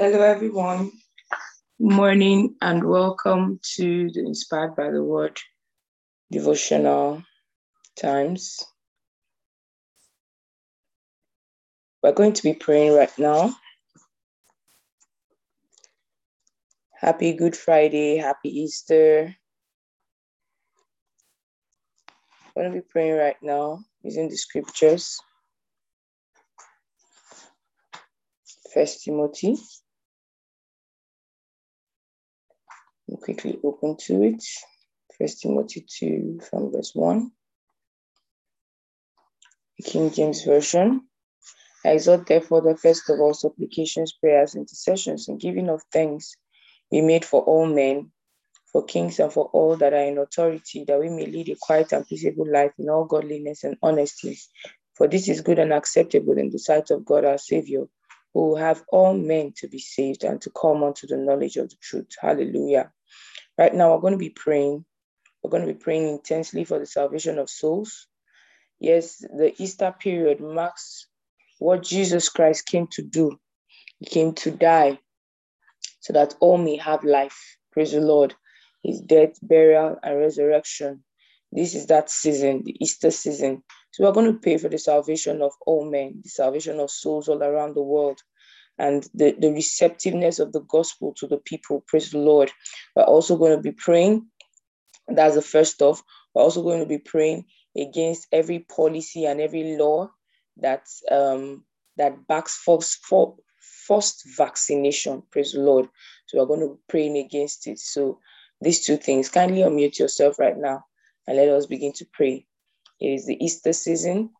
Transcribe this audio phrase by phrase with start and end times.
[0.00, 0.92] Hello, everyone.
[1.80, 5.36] Good morning and welcome to the Inspired by the Word
[6.30, 7.24] devotional
[8.00, 8.62] times.
[12.00, 13.56] We're going to be praying right now.
[16.94, 19.34] Happy Good Friday, happy Easter.
[22.46, 25.18] I'm going to be praying right now using the scriptures.
[28.72, 29.56] First Timothy.
[33.08, 34.44] We'll quickly open to it.
[35.18, 37.32] First Timothy 2 from verse 1.
[39.78, 41.08] The King James Version.
[41.86, 46.36] I exhort therefore the first of all supplications, prayers, intercessions, and giving of thanks
[46.90, 48.12] be made for all men,
[48.70, 51.92] for kings and for all that are in authority, that we may lead a quiet
[51.92, 54.38] and peaceable life in all godliness and honesty.
[54.96, 57.84] For this is good and acceptable in the sight of God our Savior,
[58.34, 61.70] who will have all men to be saved and to come unto the knowledge of
[61.70, 62.14] the truth.
[62.20, 62.92] Hallelujah.
[63.58, 64.84] Right now, we're going to be praying.
[65.42, 68.06] We're going to be praying intensely for the salvation of souls.
[68.78, 71.08] Yes, the Easter period marks
[71.58, 73.36] what Jesus Christ came to do.
[73.98, 75.00] He came to die
[76.00, 77.56] so that all may have life.
[77.72, 78.34] Praise the Lord.
[78.84, 81.02] His death, burial, and resurrection.
[81.50, 83.64] This is that season, the Easter season.
[83.90, 87.28] So we're going to pray for the salvation of all men, the salvation of souls
[87.28, 88.20] all around the world
[88.78, 91.84] and the, the receptiveness of the gospel to the people.
[91.86, 92.50] Praise the Lord.
[92.94, 94.26] We're also going to be praying.
[95.08, 96.02] That's the first off.
[96.34, 100.10] We're also going to be praying against every policy and every law
[100.58, 101.64] that um,
[101.96, 103.04] that backs forced,
[103.86, 105.22] forced vaccination.
[105.30, 105.88] Praise the Lord.
[106.26, 107.78] So we're going to be praying against it.
[107.78, 108.20] So
[108.60, 109.28] these two things.
[109.28, 110.84] Kindly unmute yourself right now
[111.26, 112.46] and let us begin to pray.
[113.00, 114.30] It is the Easter season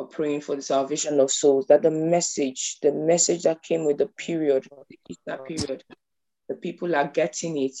[0.00, 3.98] of praying for the salvation of souls, that the message, the message that came with
[3.98, 4.66] the period,
[5.46, 5.84] period,
[6.48, 7.76] the people are getting it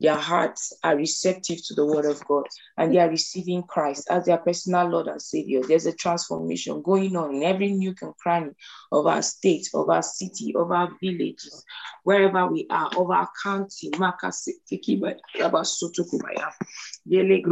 [0.00, 2.46] their hearts are receptive to the word of God
[2.76, 5.62] and they are receiving Christ as their personal Lord and Savior.
[5.62, 8.50] There's a transformation going on in every nook and cranny
[8.90, 11.64] of our state, of our city, of our villages,
[12.02, 13.90] wherever we are, of our county.
[17.06, 17.42] Dele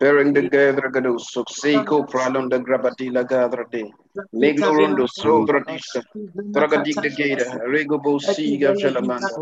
[0.00, 3.84] the gather gadu sukseko pralon the grabadila gather de.
[4.34, 6.02] Meglorundo sobradista.
[6.54, 7.58] Tragadik the gata.
[7.68, 9.32] Regobo siga jalamanda.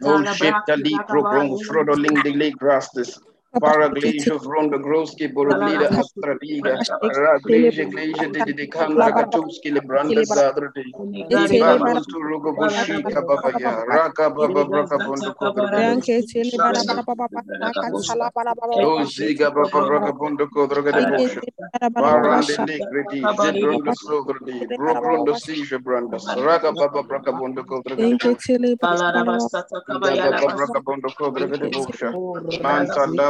[0.00, 3.18] No ship the leap propron frodo ling the lake grasses.
[3.56, 10.84] Paraglejo from the Groski Boroglida Astradiga, Ragleja Gleja de de Kandra Katuski Lebranda Zadrde,
[11.30, 15.68] Ibalos to Rugoboshi Kababaya, Raka Baba Braka Bondo Kodra,
[19.06, 21.42] Ziga Baba Braka Bondo Kodra de Bosha,
[21.98, 27.96] Barande Ligredi, Zibrundo Sogrdi, Brobrundo Sija Brandas, Raka Baba Braka Bondo Kodra
[30.22, 31.46] Baba Braka Bondo Kodra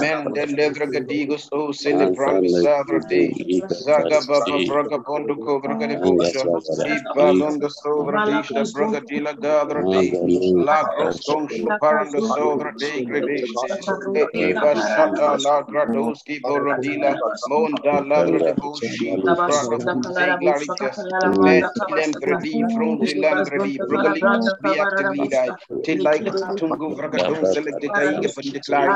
[0.00, 3.32] Mende Levra Gadigos O Celebrant Sadra De.
[3.72, 6.44] Zaga Baba Braga Bondo Kodra de Bosha.
[6.84, 10.18] Ibalonda Sovra Dista Bragadila Gadra De.
[10.54, 13.78] La Grosconcho Paranda Sovra De Gredeste.
[14.34, 17.16] Eva Shata La Gradoski Borodila.
[17.48, 19.16] Monda Ladra de Boshi.
[19.46, 21.08] Prada Zeglaritas.
[21.38, 23.78] Mentilem Gredi Fronti Lambredi.
[23.86, 25.56] Brugalix Biactivida.
[25.82, 26.24] Till like
[26.56, 28.95] Tungu Vragaton selected Taiga for the Clarigas.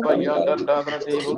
[0.03, 1.37] Paya Danda Pradevu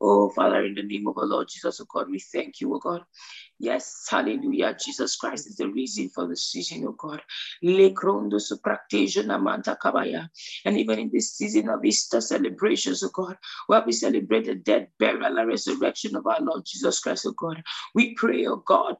[0.00, 2.78] Oh, Father, in the name of our Lord Jesus, oh God, we thank you, oh
[2.78, 3.02] God.
[3.58, 4.76] Yes, hallelujah.
[4.78, 7.22] Jesus Christ is the reason for the season, oh God.
[7.62, 7.70] And
[10.78, 15.38] even in this season of Easter celebrations, oh God, where we celebrate the death, burial,
[15.38, 17.62] and resurrection of our Lord Jesus Christ, oh God,
[17.94, 18.96] we pray, oh God,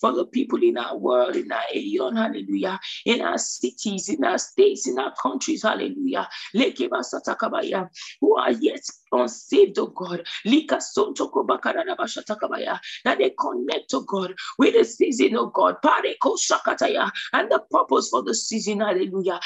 [0.00, 4.38] for the people in our world, in our aeon, hallelujah, in our cities, in our
[4.38, 6.28] states, in our countries, hallelujah,
[8.20, 8.82] who are yet
[9.12, 10.24] unsaved, oh God,
[13.04, 18.34] that they connect, to God, with the season, of God, and the purpose for the
[18.34, 19.40] season, hallelujah.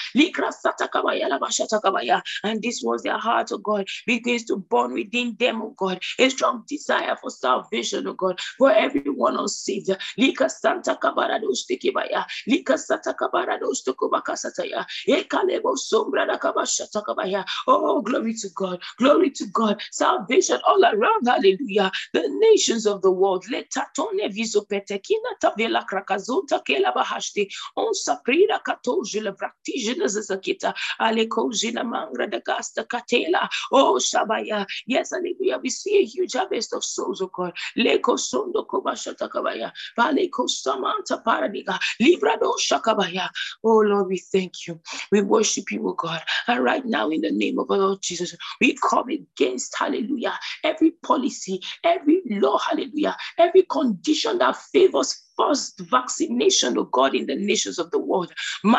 [2.45, 6.29] And this was their heart, oh God, begins to burn within them, oh God, a
[6.29, 9.91] strong desire for salvation, oh God, for everyone unsaved.
[10.17, 17.45] Lika Santa Kabarados Tikibaya, Lika Santa Kabarados Tokobakasataya, Ekalebo Sombra Kabashatakabaya.
[17.67, 21.91] Oh, glory to God, glory to God, salvation all around, hallelujah.
[22.13, 29.33] The nations of the world, let tatone visopetekina tavela krakazonta kela bahashti, on saprira katojila
[29.33, 34.67] praktijina zazakita, alekojina mangra de gasta katela, oh Shabaya.
[34.87, 35.59] Yes, hallelujah.
[35.63, 37.53] We see a huge harvest of souls, oh God.
[37.77, 43.29] Leko sondo kobashata kabaya, valeko samanta paradiga, librado shakabaya.
[43.65, 44.81] Oh Lord, we thank you.
[45.11, 46.23] We worship you, oh God.
[46.47, 50.93] And right now, in the name of our Lord Jesus, we come against, hallelujah, every
[51.03, 57.79] policy, every law, hallelujah, every condition that favors first vaccination, of God, in the nations
[57.79, 58.33] of the world.
[58.65, 58.73] In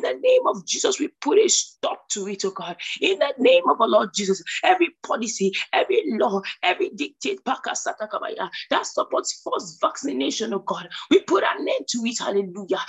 [0.00, 2.76] the name of Jesus, we put a stop to it, oh God.
[3.00, 9.42] In the name of our Lord Jesus, every policy, every law, every dictate that supports
[9.42, 12.18] first vaccination, oh God, we put an end to it.
[12.18, 12.80] Hallelujah.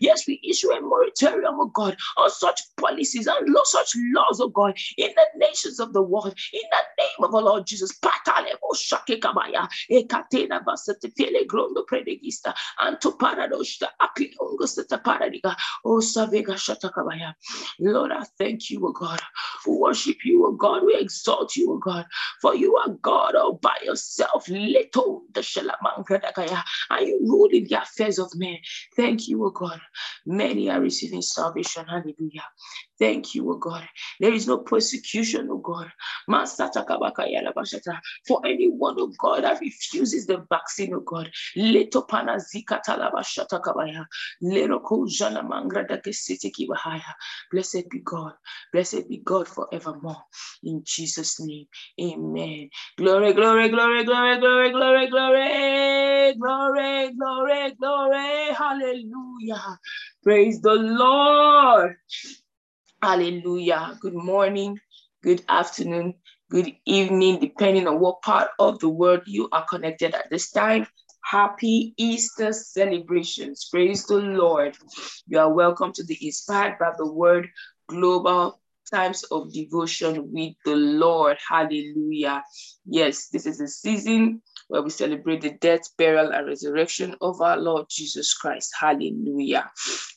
[0.00, 4.76] Yes, we issue a moratorium, oh God, on such policies and such laws, oh God,
[4.96, 6.34] in the nations of the world.
[6.52, 7.92] In the name of our Lord Jesus
[8.78, 15.56] shake kabaya ekatena basete fele grondo predegista anto paradoshta akilongo seta paradiga.
[15.84, 17.34] Oh savega shata kabaya
[17.80, 19.20] Lord I thank you O God.
[19.66, 20.84] We worship you O God.
[20.84, 22.06] We exalt you O God.
[22.40, 27.82] For you are God all by yourself little the shalamanka and you rule in the
[27.82, 28.58] affairs of men.
[28.96, 29.80] Thank you O God.
[30.26, 31.86] Many are receiving salvation.
[31.86, 32.44] Hallelujah
[32.98, 33.88] Thank you, O God.
[34.20, 35.90] There is no persecution, O God.
[38.28, 41.30] For anyone, O God, that refuses the vaccine, O God.
[47.52, 48.32] Blessed be God.
[48.72, 50.22] Blessed be God forevermore.
[50.64, 51.66] In Jesus' name.
[52.00, 52.70] Amen.
[52.98, 58.54] Glory, glory, glory, glory, glory, glory, glory, glory, glory, glory.
[58.54, 59.78] Hallelujah.
[60.24, 61.96] Praise the Lord.
[63.00, 63.96] Hallelujah.
[64.00, 64.80] Good morning,
[65.22, 66.14] good afternoon,
[66.50, 70.84] good evening, depending on what part of the world you are connected at this time.
[71.22, 73.68] Happy Easter celebrations.
[73.70, 74.76] Praise the Lord.
[75.28, 77.48] You are welcome to the Inspired by the Word
[77.86, 78.58] Global
[78.92, 81.36] Times of Devotion with the Lord.
[81.48, 82.42] Hallelujah.
[82.84, 87.56] Yes, this is a season where we celebrate the death, burial, and resurrection of our
[87.56, 88.72] Lord Jesus Christ.
[88.78, 89.70] Hallelujah.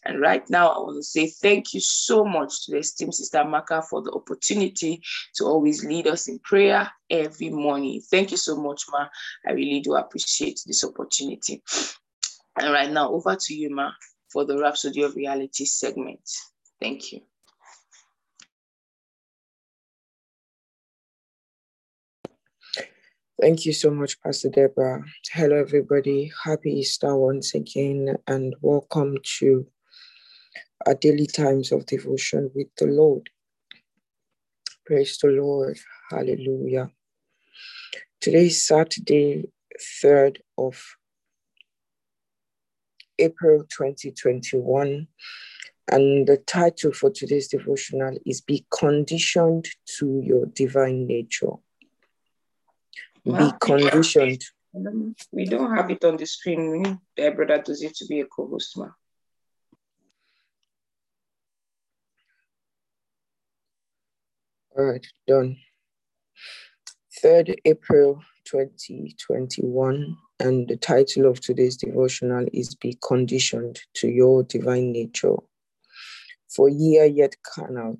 [0.06, 3.44] And right now, I want to say thank you so much to the esteemed Sister
[3.44, 5.02] Maka for the opportunity
[5.36, 8.02] to always lead us in prayer every morning.
[8.10, 9.08] Thank you so much, Ma.
[9.48, 11.64] I really do appreciate this opportunity.
[12.58, 13.92] And right now, over to you, Ma,
[14.32, 16.30] for the Rhapsody of Reality segment.
[16.80, 17.22] Thank you.
[23.42, 25.04] Thank you so much, Pastor Deborah.
[25.32, 26.32] Hello, everybody.
[26.44, 29.66] Happy Easter once again, and welcome to
[30.86, 33.32] our daily times of devotion with the Lord.
[34.86, 35.80] Praise the Lord.
[36.12, 36.92] Hallelujah.
[38.20, 39.50] Today is Saturday,
[40.04, 40.80] 3rd of
[43.18, 45.08] April 2021.
[45.88, 49.68] And the title for today's devotional is Be Conditioned
[49.98, 51.56] to Your Divine Nature
[53.26, 54.44] be conditioned.
[55.32, 56.72] We don't have it on the screen.
[56.72, 58.90] We need Deborah that does it to be a co-host, ma.
[64.78, 65.58] All right, done.
[67.22, 74.94] 3rd April 2021, and the title of today's devotional is Be Conditioned to Your Divine
[74.94, 75.36] Nature.
[76.56, 78.00] For ye are yet carnal.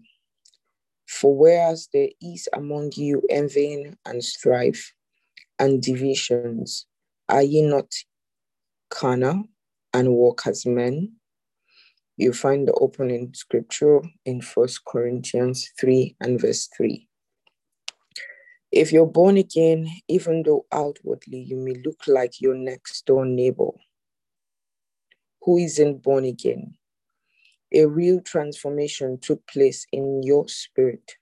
[1.08, 4.94] For whereas there is among you envying and strife,
[5.62, 6.88] and divisions,
[7.30, 7.94] are ye not
[8.90, 9.44] carnal
[9.94, 11.14] and walk as men?
[12.18, 17.08] You find the opening scripture in First Corinthians 3 and verse 3.
[18.72, 23.70] If you're born again, even though outwardly you may look like your next door neighbor
[25.44, 26.74] who isn't born again,
[27.72, 31.18] a real transformation took place in your spirit.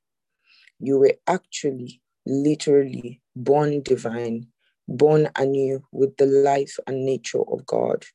[0.80, 4.48] You were actually, literally born divine,
[4.88, 8.06] born anew with the life and nature of God.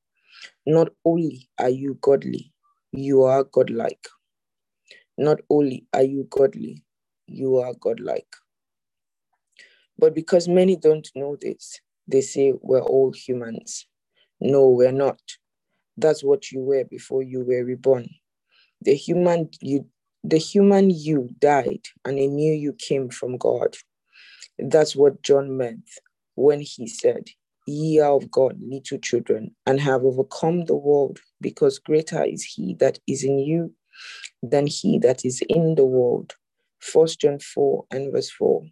[0.67, 2.53] Not only are you godly,
[2.93, 4.07] you are godlike.
[5.17, 6.83] Not only are you godly,
[7.27, 8.35] you are godlike.
[9.99, 13.87] But because many don't know this, they say we're all humans.
[14.41, 15.21] No, we're not.
[15.97, 18.09] That's what you were before you were reborn.
[18.83, 19.87] The human you
[20.25, 23.77] the human you died and a new you came from God.
[24.59, 25.89] That's what John meant
[26.35, 27.29] when he said,
[27.67, 32.75] Ye are of God, little children, and have overcome the world, because greater is he
[32.81, 33.75] that is in you
[34.43, 36.35] than he that is in the world.
[36.81, 38.65] First John 4 and verse 4.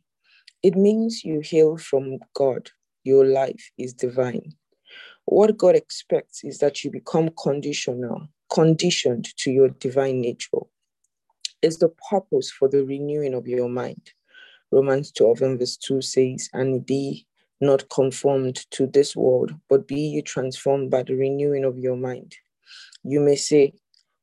[0.63, 2.71] It means you hail from God.
[3.05, 4.53] Your life is divine.
[5.25, 10.59] What God expects is that you become conditional, conditioned to your divine nature.
[11.63, 14.13] It's the purpose for the renewing of your mind.
[14.73, 17.27] Romans 12 and verse 2 says, And be
[17.61, 22.35] not conformed to this world, but be ye transformed by the renewing of your mind.
[23.05, 23.75] You may say,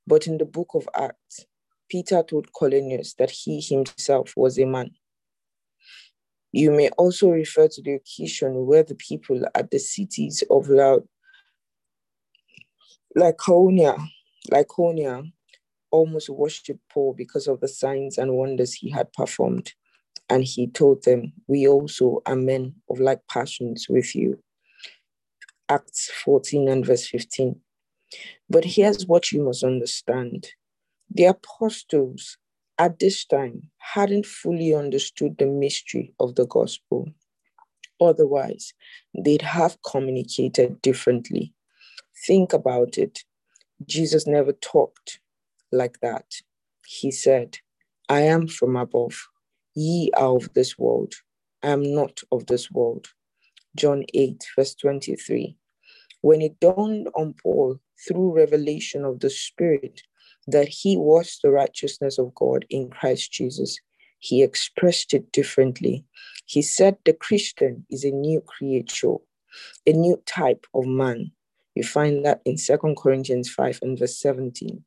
[0.07, 1.45] but in the book of Acts,
[1.87, 4.91] Peter told Cornelius that he himself was a man.
[6.51, 11.07] You may also refer to the occasion where the people at the cities of Laod,
[13.15, 13.97] Lycaonia
[15.91, 19.73] almost worshipped Paul because of the signs and wonders he had performed.
[20.29, 24.39] And he told them, We also are men of like passions with you.
[25.67, 27.59] Acts 14 and verse 15.
[28.49, 30.49] But here's what you must understand
[31.11, 32.37] the apostles
[32.77, 37.09] at this time hadn't fully understood the mystery of the gospel.
[37.99, 38.73] Otherwise,
[39.17, 41.53] they'd have communicated differently.
[42.25, 43.23] Think about it.
[43.85, 45.19] Jesus never talked
[45.71, 46.25] like that.
[46.85, 47.57] He said,
[48.07, 49.27] I am from above.
[49.75, 51.13] Ye are of this world.
[51.63, 53.07] I am not of this world.
[53.75, 55.55] John 8, verse 23.
[56.21, 60.01] When it dawned on Paul through revelation of the Spirit
[60.47, 63.79] that he was the righteousness of God in Christ Jesus,
[64.19, 66.05] he expressed it differently.
[66.45, 69.15] He said the Christian is a new creature,
[69.85, 71.31] a new type of man.
[71.75, 74.83] You find that in Second Corinthians 5 and verse 17.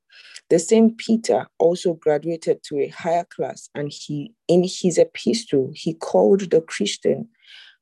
[0.53, 5.95] The same Peter also graduated to a higher class, and he, in his epistle, he
[5.95, 7.31] called the Christian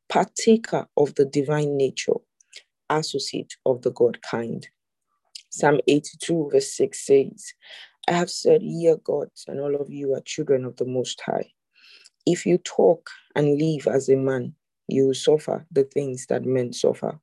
[0.08, 2.20] partaker of the divine nature,
[2.88, 4.68] associate of the God kind.
[5.48, 7.54] Psalm 82, verse 6 says,
[8.06, 11.20] I have said, Ye are gods, and all of you are children of the Most
[11.22, 11.50] High.
[12.24, 14.54] If you talk and live as a man,
[14.86, 17.18] you will suffer the things that men suffer.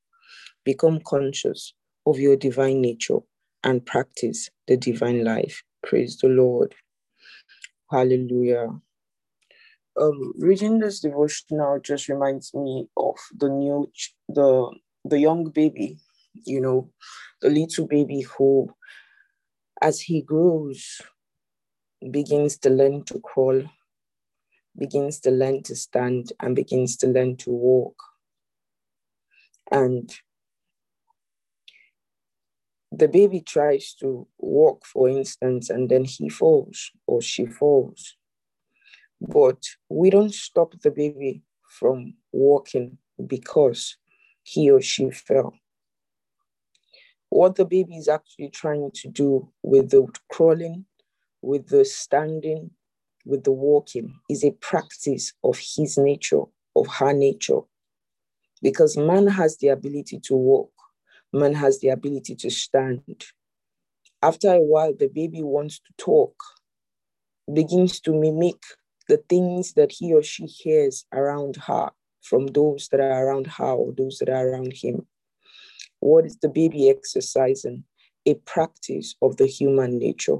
[0.65, 1.71] Become conscious
[2.05, 3.19] of your divine nature
[3.63, 5.63] and practice the divine life.
[5.83, 6.75] Praise the Lord.
[7.91, 8.81] Hallelujah.
[9.99, 13.91] Um, reading this devotional just reminds me of the new,
[14.29, 14.71] the
[15.05, 15.97] the young baby,
[16.33, 16.91] you know,
[17.41, 18.69] the little baby who,
[19.81, 21.01] as he grows,
[22.11, 23.63] begins to learn to crawl,
[24.77, 27.95] begins to learn to stand, and begins to learn to walk.
[29.71, 30.13] And
[32.97, 38.15] the baby tries to walk, for instance, and then he falls or she falls.
[39.21, 41.43] But we don't stop the baby
[41.79, 43.97] from walking because
[44.43, 45.53] he or she fell.
[47.29, 50.85] What the baby is actually trying to do with the crawling,
[51.41, 52.71] with the standing,
[53.25, 56.43] with the walking is a practice of his nature,
[56.75, 57.59] of her nature.
[58.63, 60.71] Because man has the ability to walk,
[61.33, 63.01] man has the ability to stand.
[64.21, 66.35] After a while, the baby wants to talk,
[67.53, 68.61] begins to mimic
[69.07, 73.71] the things that he or she hears around her from those that are around her
[73.71, 75.05] or those that are around him.
[75.99, 77.83] What is the baby exercising?
[78.25, 80.39] A practice of the human nature.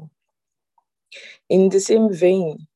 [1.50, 2.68] In the same vein,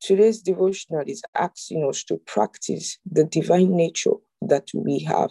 [0.00, 5.30] today's devotional is asking us to practice the divine nature that we have.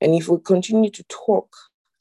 [0.00, 1.54] And if we continue to talk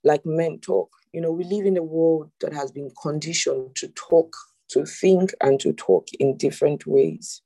[0.03, 3.89] like men talk, you know, we live in a world that has been conditioned to
[3.89, 4.35] talk,
[4.69, 7.41] to think, and to talk in different ways.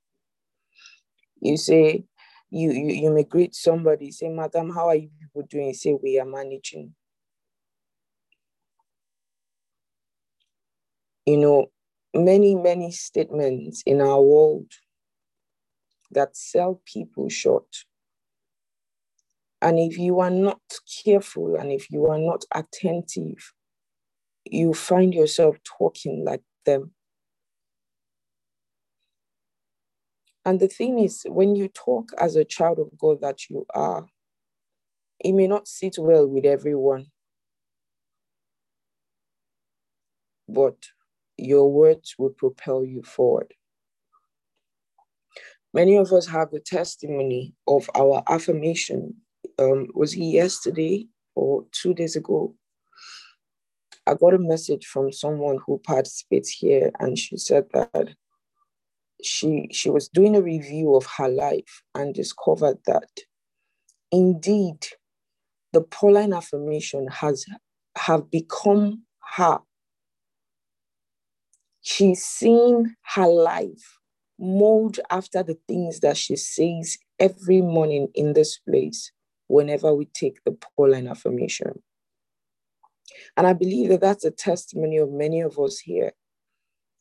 [1.42, 2.06] You say,
[2.50, 5.74] you, you, you may greet somebody, say, Madam, how are you people doing?
[5.74, 6.94] Say, we are managing.
[11.26, 11.72] You know,
[12.14, 14.72] many, many statements in our world
[16.14, 17.86] that sell people short.
[19.62, 20.62] And if you are not
[21.06, 23.54] careful and if you are not attentive,
[24.46, 26.92] you find yourself talking like them.
[30.46, 34.08] And the thing is, when you talk as a child of God that you are,
[35.20, 37.08] it may not sit well with everyone.
[40.50, 40.78] But
[41.38, 43.54] your words will propel you forward.
[45.74, 49.16] Many of us have the testimony of our affirmation.
[49.58, 52.56] Um, was he yesterday or two days ago?
[54.06, 58.10] I got a message from someone who participates here, and she said that
[59.24, 63.10] she she was doing a review of her life and discovered that
[64.12, 64.86] indeed
[65.72, 67.46] the Pauline affirmation has
[67.98, 69.04] have become
[69.36, 69.60] her.
[71.82, 74.00] She's seen her life
[74.44, 79.12] mold after the things that she says every morning in this place
[79.48, 81.82] whenever we take the Pauline affirmation.
[83.38, 86.12] And I believe that that's a testimony of many of us here.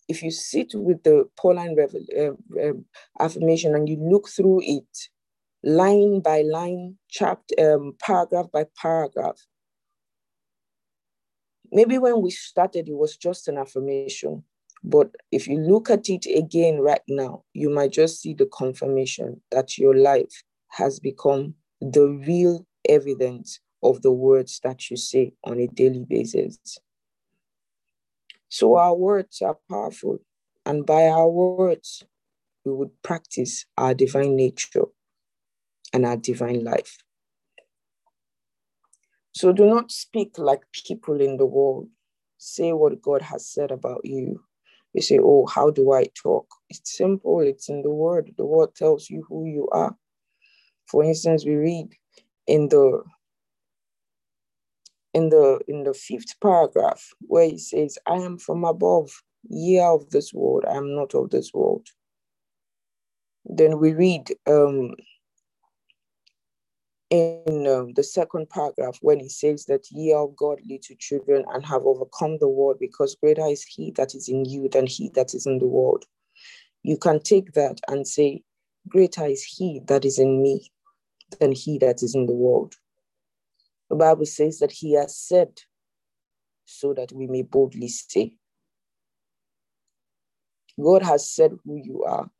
[0.09, 2.73] If you sit with the Pauline uh, uh,
[3.21, 5.09] affirmation and you look through it
[5.65, 9.39] line by line, chapter, um, paragraph by paragraph,
[11.71, 14.45] maybe when we started, it was just an affirmation.
[14.85, 19.41] But if you look at it again right now, you might just see the confirmation
[19.51, 25.61] that your life has become the real evidence of the words that you say on
[25.61, 26.79] a daily basis.
[28.49, 30.19] So our words are powerful,
[30.67, 32.03] and by our words,
[32.65, 34.87] we would practice our divine nature
[35.93, 36.99] and our divine life.
[39.33, 41.89] So do not speak like people in the world.
[42.37, 44.43] Say what God has said about you
[44.95, 46.47] you say, Oh, how do I talk?
[46.71, 48.33] It's simple, it's in the word.
[48.39, 49.97] The word tells you who you are.
[50.89, 51.89] For instance, we read
[52.47, 53.03] in the
[55.15, 59.11] in the in the fifth paragraph where he says, I am from above,
[59.49, 61.89] ye are of this world, I am not of this world.
[63.47, 64.95] Then we read um
[67.13, 71.65] in um, the second paragraph when he says that ye are God to children and
[71.67, 75.35] have overcome the world because greater is he that is in you than he that
[75.35, 76.07] is in the world.
[76.83, 78.43] You can take that and say,
[78.89, 80.71] greater is he that is in me
[81.39, 82.77] than he that is in the world.
[83.91, 85.61] The Bible says that he has said
[86.65, 88.33] so that we may boldly say.
[90.83, 92.31] God has said who you are.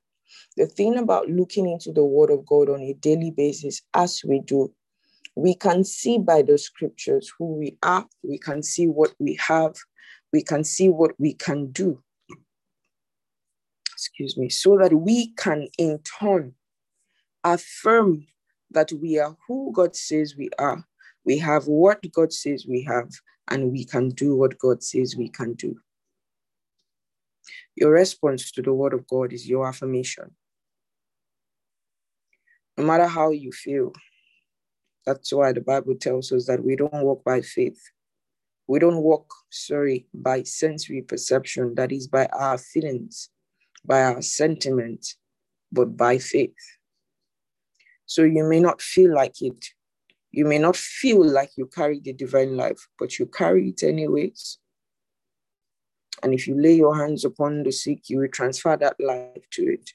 [0.57, 4.41] The thing about looking into the Word of God on a daily basis, as we
[4.41, 4.73] do,
[5.35, 9.75] we can see by the scriptures who we are, we can see what we have,
[10.33, 12.03] we can see what we can do.
[13.93, 16.55] Excuse me, so that we can in turn
[17.45, 18.27] affirm
[18.71, 20.85] that we are who God says we are.
[21.25, 23.11] We have what God says we have,
[23.49, 25.77] and we can do what God says we can do.
[27.75, 30.35] Your response to the word of God is your affirmation.
[32.77, 33.93] No matter how you feel,
[35.07, 37.81] that's why the Bible tells us that we don't walk by faith.
[38.67, 43.31] We don't walk, sorry, by sensory perception, that is by our feelings,
[43.85, 45.17] by our sentiments,
[45.73, 46.55] but by faith.
[48.07, 49.65] So you may not feel like it.
[50.31, 54.59] You may not feel like you carry the divine life, but you carry it anyways.
[56.23, 59.63] And if you lay your hands upon the sick, you will transfer that life to
[59.63, 59.91] it.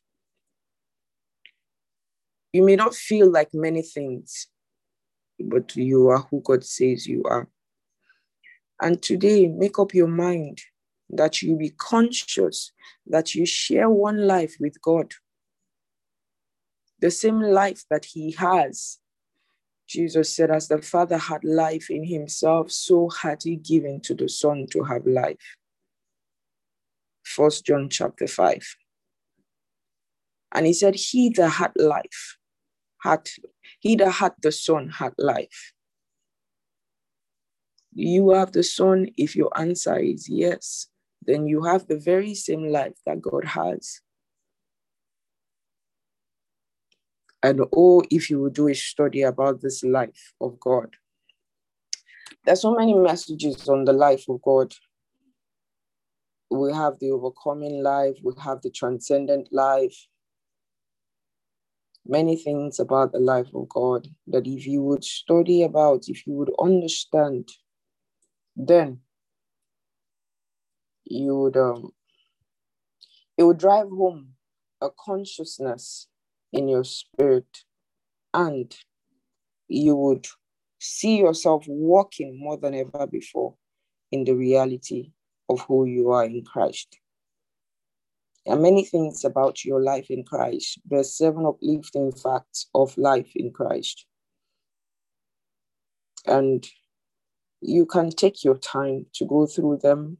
[2.52, 4.48] You may not feel like many things,
[5.40, 7.48] but you are who God says you are.
[8.82, 10.62] And today, make up your mind
[11.10, 12.72] that you be conscious
[13.06, 15.14] that you share one life with God,
[17.00, 19.00] the same life that He has.
[19.88, 24.28] Jesus said, As the Father had life in Himself, so had He given to the
[24.28, 25.38] Son to have life.
[27.28, 28.76] First John chapter 5.
[30.54, 32.38] And he said, He that had life,
[33.00, 33.28] had
[33.80, 35.74] he that had the Son had life.
[37.94, 40.88] You have the Son, if your answer is yes,
[41.22, 44.00] then you have the very same life that God has.
[47.44, 50.96] And oh, if you would do a study about this life of God.
[52.46, 54.74] There's so many messages on the life of God
[56.52, 60.08] we have the overcoming life, we have the transcendent life.
[62.08, 66.34] Many things about the life of God that if you would study about, if you
[66.36, 67.50] would understand,
[68.56, 69.02] then
[71.06, 71.92] you would um
[73.38, 74.30] it would drive home
[74.82, 76.08] a consciousness
[76.54, 77.64] in your spirit
[78.34, 78.76] and
[79.68, 80.28] you would
[80.80, 83.56] see yourself walking more than ever before
[84.12, 85.12] in the reality
[85.50, 87.00] of who you are in Christ.
[88.46, 90.80] There are many things about your life in Christ.
[90.86, 94.06] There's seven uplifting facts of life in Christ.
[96.26, 96.66] And
[97.62, 100.20] you can take your time to go through them,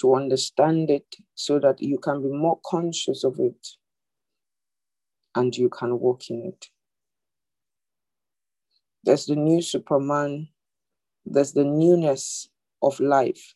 [0.00, 3.66] to understand it, so that you can be more conscious of it
[5.34, 6.68] and you can walk in it.
[9.04, 10.48] There's the new Superman,
[11.26, 12.48] there's the newness
[12.82, 13.55] of life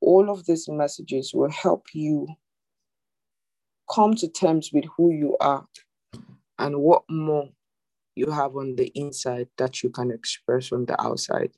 [0.00, 2.26] all of these messages will help you
[3.92, 5.66] come to terms with who you are
[6.58, 7.48] and what more
[8.14, 11.50] you have on the inside that you can express on the outside.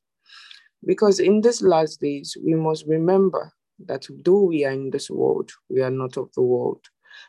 [0.85, 3.53] Because in these last days, we must remember
[3.87, 6.85] that though we are in this world, we are not of the world.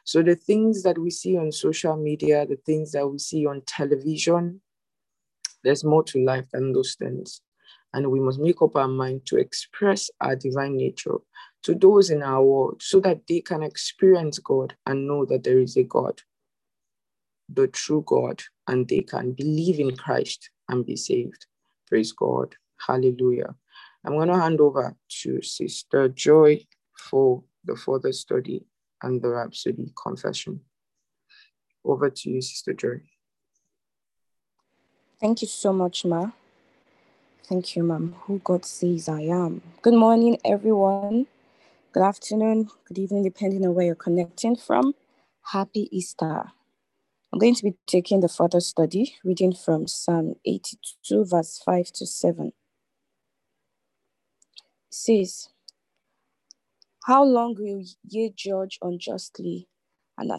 [0.06, 3.62] So the things that we see on social media, the things that we see on
[3.66, 4.62] television,
[5.64, 7.42] there's more to life than those things
[7.94, 11.18] and we must make up our mind to express our divine nature
[11.64, 15.60] to those in our world so that they can experience God and know that there
[15.60, 16.22] is a God,
[17.50, 21.46] the true God, and they can believe in Christ and be saved.
[21.88, 22.56] Praise God.
[22.88, 23.56] Hallelujah.
[24.04, 26.66] I'm going to hand over to Sister Joy
[26.98, 28.66] for the further study
[29.04, 30.62] and the Rhapsody confession.
[31.86, 33.02] Over to you, Sister Joy.
[35.20, 36.32] Thank you so much, Ma.
[37.48, 38.16] Thank you, ma'am.
[38.24, 39.62] Who God says I am.
[39.84, 41.28] Good morning, everyone.
[41.94, 44.96] Good afternoon, good evening, depending on where you're connecting from.
[45.54, 46.52] Happy Easter.
[47.34, 52.08] I'm going to be taking the further study, reading from Psalm 82, verse 5 to
[52.08, 52.48] 7.
[52.48, 52.54] It
[54.92, 55.50] says,
[57.06, 59.68] How long will ye judge unjustly
[60.18, 60.32] and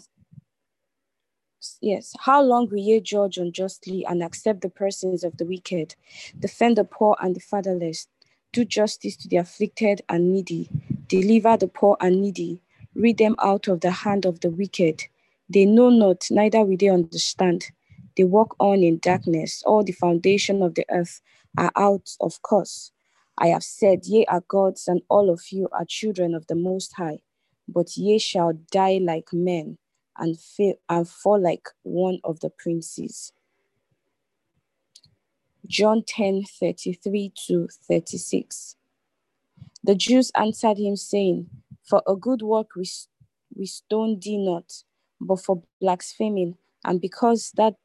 [1.83, 2.15] Yes.
[2.21, 5.97] How long will ye judge unjustly and accept the persons of the wicked?
[6.41, 8.09] Defend the poor and the fatherless.
[8.53, 10.71] Do justice to the afflicted and needy.
[11.09, 12.63] Deliver the poor and needy.
[12.97, 15.05] Rid them out of the hand of the wicked.
[15.51, 17.67] They know not, neither will they understand.
[18.19, 19.63] They walk on in darkness.
[19.67, 21.23] All the foundation of the earth
[21.59, 22.93] are out of course.
[23.39, 26.95] I have said, Ye are gods, and all of you are children of the Most
[26.99, 27.21] High.
[27.69, 29.77] But ye shall die like men
[30.19, 33.33] and, fail, and fall like one of the princes.
[35.67, 38.77] John 10 33 to 36.
[39.85, 41.49] The Jews answered him, saying,
[41.85, 42.89] For a good work we,
[43.57, 44.73] we stone thee not,
[45.21, 47.77] but for blaspheming, and because that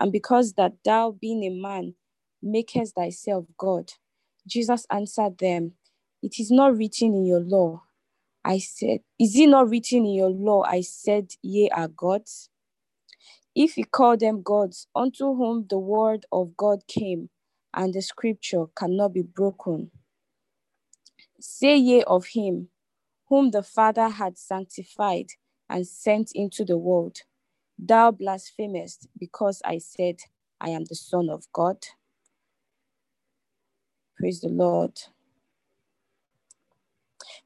[0.00, 1.94] and because that thou being a man
[2.42, 3.92] makest thyself God.
[4.46, 5.72] Jesus answered them,
[6.22, 7.82] It is not written in your law.
[8.44, 10.64] I said, Is it not written in your law?
[10.64, 12.50] I said, Ye are gods.
[13.54, 17.30] If he call them gods, unto whom the word of God came,
[17.74, 19.90] and the scripture cannot be broken.
[21.40, 22.68] Say ye of him,
[23.28, 25.28] whom the Father had sanctified
[25.70, 27.18] and sent into the world,
[27.78, 30.16] Thou blasphemest, because I said,
[30.60, 31.78] I am the Son of God.
[34.18, 34.98] Praise the Lord.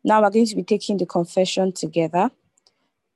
[0.05, 2.31] Now we're going to be taking the confession together.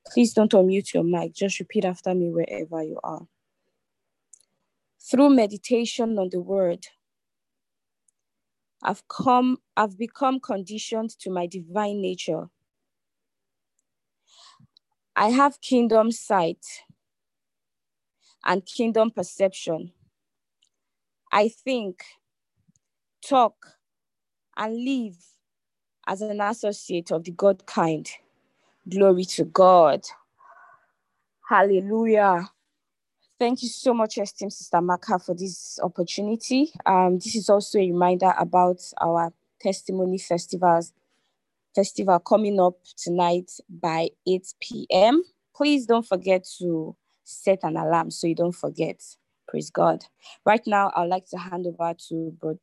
[0.07, 1.33] Please don't unmute your mic.
[1.35, 3.27] Just repeat after me wherever you are.
[5.01, 6.85] Through meditation on the word,
[8.83, 12.49] I've come, I've become conditioned to my divine nature.
[15.15, 16.65] I have kingdom sight
[18.45, 19.91] and kingdom perception.
[21.31, 22.03] I think,
[23.27, 23.77] talk,
[24.57, 25.17] and live
[26.09, 28.09] as an associate of the God kind.
[28.89, 30.01] Glory to God.
[31.47, 32.49] Hallelujah.
[33.39, 36.71] Thank you so much, esteemed Sister Maka, for this opportunity.
[36.85, 40.93] Um, this is also a reminder about our testimony festivals
[41.75, 45.23] festival coming up tonight by 8 p.m.
[45.55, 49.01] Please don't forget to set an alarm so you don't forget.
[49.47, 50.03] Praise God.
[50.45, 52.59] Right now, I'd like to hand over to Brother.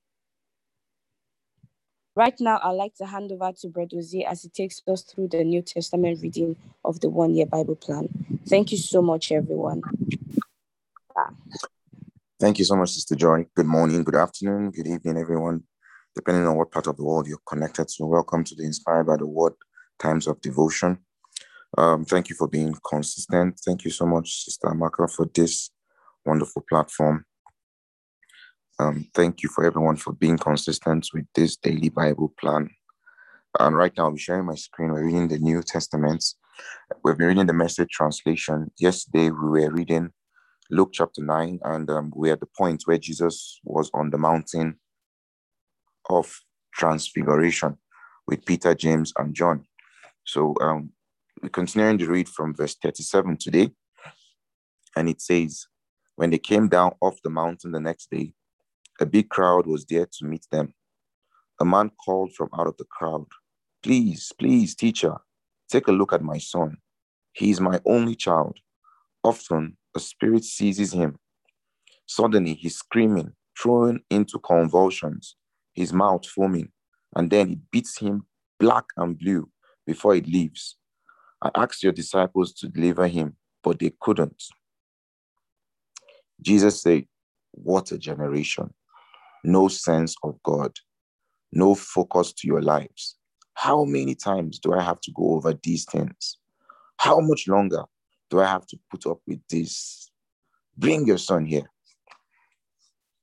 [2.16, 5.29] Right now, I'd like to hand over to Brother Ozie as he takes us through
[5.29, 8.09] the New Testament reading of the one year Bible plan.
[8.48, 9.83] Thank you so much, everyone.
[12.40, 13.44] Thank you so much, Sister Joy.
[13.55, 15.64] Good morning, good afternoon, good evening, everyone,
[16.14, 18.07] depending on what part of the world you're connected to.
[18.07, 19.52] Welcome to the Inspired by the Word
[19.98, 20.96] Times of Devotion.
[21.76, 23.61] Um, thank you for being consistent.
[23.62, 25.70] Thank you so much, Sister Amaka, for this
[26.24, 27.26] wonderful platform.
[28.79, 32.69] Um, thank you for everyone for being consistent with this daily Bible plan.
[33.59, 34.93] And right now, I'm sharing my screen.
[34.93, 36.23] We're reading the New Testament.
[37.03, 38.71] We've been reading the message translation.
[38.79, 40.11] Yesterday, we were reading
[40.71, 44.79] Luke chapter 9, and um, we're at the point where Jesus was on the mountain
[46.11, 46.39] of
[46.75, 47.79] transfiguration
[48.27, 49.65] with Peter, James, and John.
[50.25, 50.91] So um,
[51.43, 53.71] we're continuing to read from verse 37 today.
[54.95, 55.67] And it says,
[56.17, 58.35] When they came down off the mountain the next day,
[59.01, 60.75] a big crowd was there to meet them.
[61.61, 63.27] A man called from out of the crowd,
[63.83, 65.15] Please, please, teacher,
[65.71, 66.79] take a look at my son.
[67.33, 68.59] He is my only child.
[69.23, 71.19] Often a spirit seizes him.
[72.07, 75.37] Suddenly he's screaming, thrown into convulsions,
[75.75, 76.71] his mouth foaming,
[77.15, 78.27] and then it beats him
[78.59, 79.51] black and blue
[79.87, 80.77] before it leaves.
[81.43, 84.43] I asked your disciples to deliver him, but they couldn't.
[86.41, 87.07] Jesus said,
[87.53, 88.73] What a generation.
[89.47, 90.73] No sense of God,
[91.53, 93.15] no focus to your lives.
[93.55, 96.39] How many times do I have to go over these things?
[96.97, 97.85] How much longer
[98.29, 100.11] do I have to put up with this?
[100.77, 101.71] Bring your son here.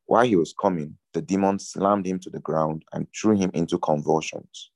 [0.06, 3.78] While he was coming, the demon slammed him to the ground and threw him into
[3.78, 4.72] convulsions.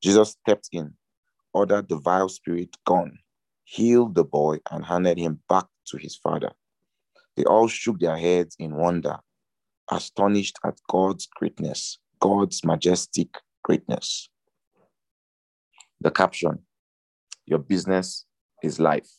[0.00, 0.94] Jesus stepped in,
[1.52, 3.18] ordered the vile spirit gone,
[3.64, 6.52] healed the boy, and handed him back to his father.
[7.36, 9.18] They all shook their heads in wonder,
[9.96, 13.28] astonished at God's greatness, God's majestic
[13.62, 14.28] greatness.
[16.00, 16.60] The caption
[17.46, 18.24] Your business
[18.62, 19.10] is life.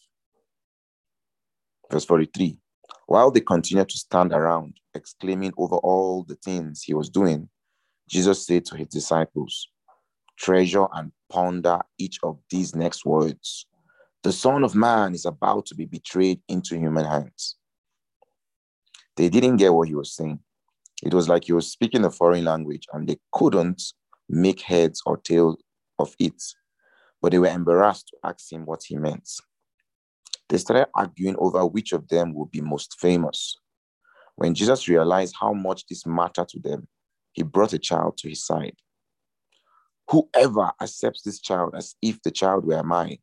[1.91, 2.57] Verse 43
[3.05, 7.49] While they continued to stand around, exclaiming over all the things he was doing,
[8.09, 9.69] Jesus said to his disciples,
[10.37, 13.67] Treasure and ponder each of these next words.
[14.23, 17.57] The Son of Man is about to be betrayed into human hands.
[19.15, 20.39] They didn't get what he was saying.
[21.05, 23.81] It was like he was speaking a foreign language and they couldn't
[24.29, 25.61] make heads or tails
[25.99, 26.41] of it,
[27.21, 29.29] but they were embarrassed to ask him what he meant.
[30.47, 33.57] They started arguing over which of them would be most famous.
[34.35, 36.87] When Jesus realized how much this mattered to them,
[37.33, 38.75] he brought a child to his side.
[40.09, 43.17] Whoever accepts this child as if the child were mine,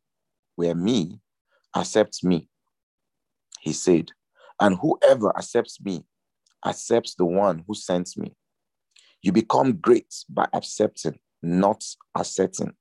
[0.55, 1.19] were me,
[1.75, 2.47] accepts me.
[3.59, 4.11] He said,
[4.59, 6.05] And whoever accepts me
[6.65, 8.35] accepts the one who sent me.
[9.21, 11.83] You become great by accepting, not
[12.17, 12.73] accepting.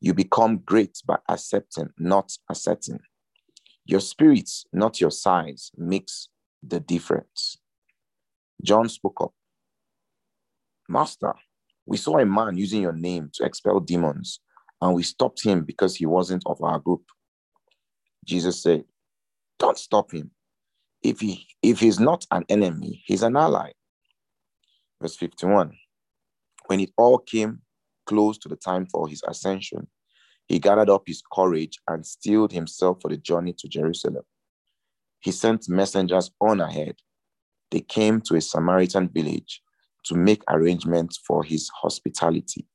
[0.00, 3.00] You become great by accepting, not accepting.
[3.86, 6.28] Your spirit, not your size, makes
[6.62, 7.58] the difference.
[8.62, 9.32] John spoke up.
[10.88, 11.32] Master,
[11.86, 14.40] we saw a man using your name to expel demons,
[14.80, 17.02] and we stopped him because he wasn't of our group.
[18.24, 18.84] Jesus said,
[19.58, 20.32] Don't stop him.
[21.06, 23.70] If he if he's not an enemy, he's an ally.
[25.00, 25.72] Verse 51.
[26.66, 27.60] When it all came
[28.06, 29.86] close to the time for his ascension,
[30.48, 34.24] he gathered up his courage and steeled himself for the journey to Jerusalem.
[35.20, 36.96] He sent messengers on ahead.
[37.70, 39.62] They came to a Samaritan village
[40.06, 42.66] to make arrangements for his hospitality.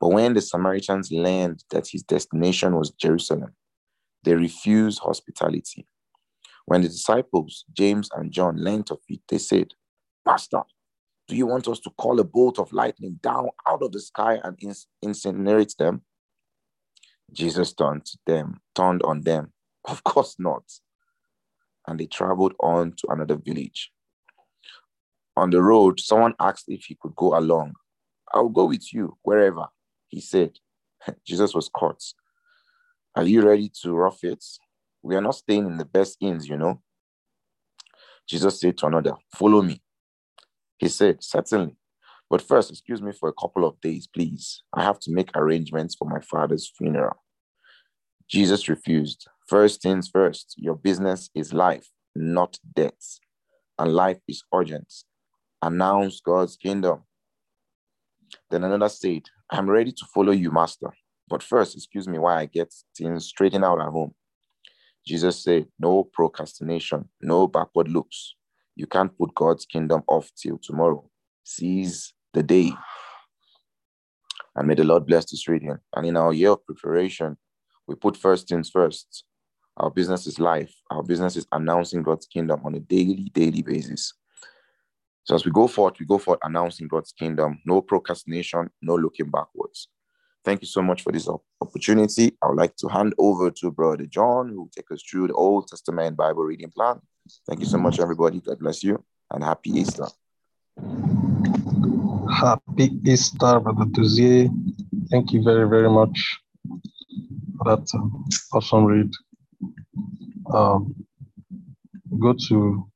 [0.00, 3.54] But when the Samaritans learned that his destination was Jerusalem,
[4.24, 5.86] they refused hospitality.
[6.70, 9.72] When the disciples, James and John, learned of it, they said,
[10.24, 10.62] Master,
[11.26, 14.38] do you want us to call a bolt of lightning down out of the sky
[14.44, 14.56] and
[15.04, 16.02] incinerate them?
[17.32, 19.52] Jesus turned to them, turned on them.
[19.88, 20.62] Of course not.
[21.88, 23.90] And they traveled on to another village.
[25.36, 27.74] On the road, someone asked if he could go along.
[28.32, 29.66] I'll go with you wherever,
[30.06, 30.52] he said.
[31.26, 32.04] Jesus was caught.
[33.16, 34.44] Are you ready to rough it?
[35.02, 36.80] We are not staying in the best inns, you know.
[38.28, 39.82] Jesus said to another, Follow me.
[40.78, 41.76] He said, Certainly.
[42.28, 44.62] But first, excuse me for a couple of days, please.
[44.72, 47.16] I have to make arrangements for my father's funeral.
[48.30, 49.26] Jesus refused.
[49.48, 53.18] First things first, your business is life, not death.
[53.76, 54.92] And life is urgent.
[55.60, 57.02] Announce God's kingdom.
[58.50, 60.92] Then another said, I'm ready to follow you, Master.
[61.28, 64.14] But first, excuse me while I get things straightened out at home.
[65.06, 68.34] Jesus said, No procrastination, no backward looks.
[68.76, 71.08] You can't put God's kingdom off till tomorrow.
[71.44, 72.72] Seize the day.
[74.56, 75.76] And may the Lord bless this reading.
[75.94, 77.36] And in our year of preparation,
[77.86, 79.24] we put first things first.
[79.76, 80.74] Our business is life.
[80.90, 84.12] Our business is announcing God's kingdom on a daily, daily basis.
[85.24, 87.60] So as we go forth, we go forth announcing God's kingdom.
[87.64, 89.88] No procrastination, no looking backwards.
[90.42, 91.28] Thank you so much for this
[91.60, 92.36] opportunity.
[92.42, 95.34] I would like to hand over to Brother John, who will take us through the
[95.34, 97.00] Old Testament Bible reading plan.
[97.46, 98.40] Thank you so much, everybody.
[98.40, 100.06] God bless you and happy Easter.
[102.32, 104.50] Happy Easter, Brother Dozie.
[105.10, 106.40] Thank you very, very much
[107.58, 109.10] for that um, awesome read.
[110.54, 110.94] Um,
[112.18, 112.88] go to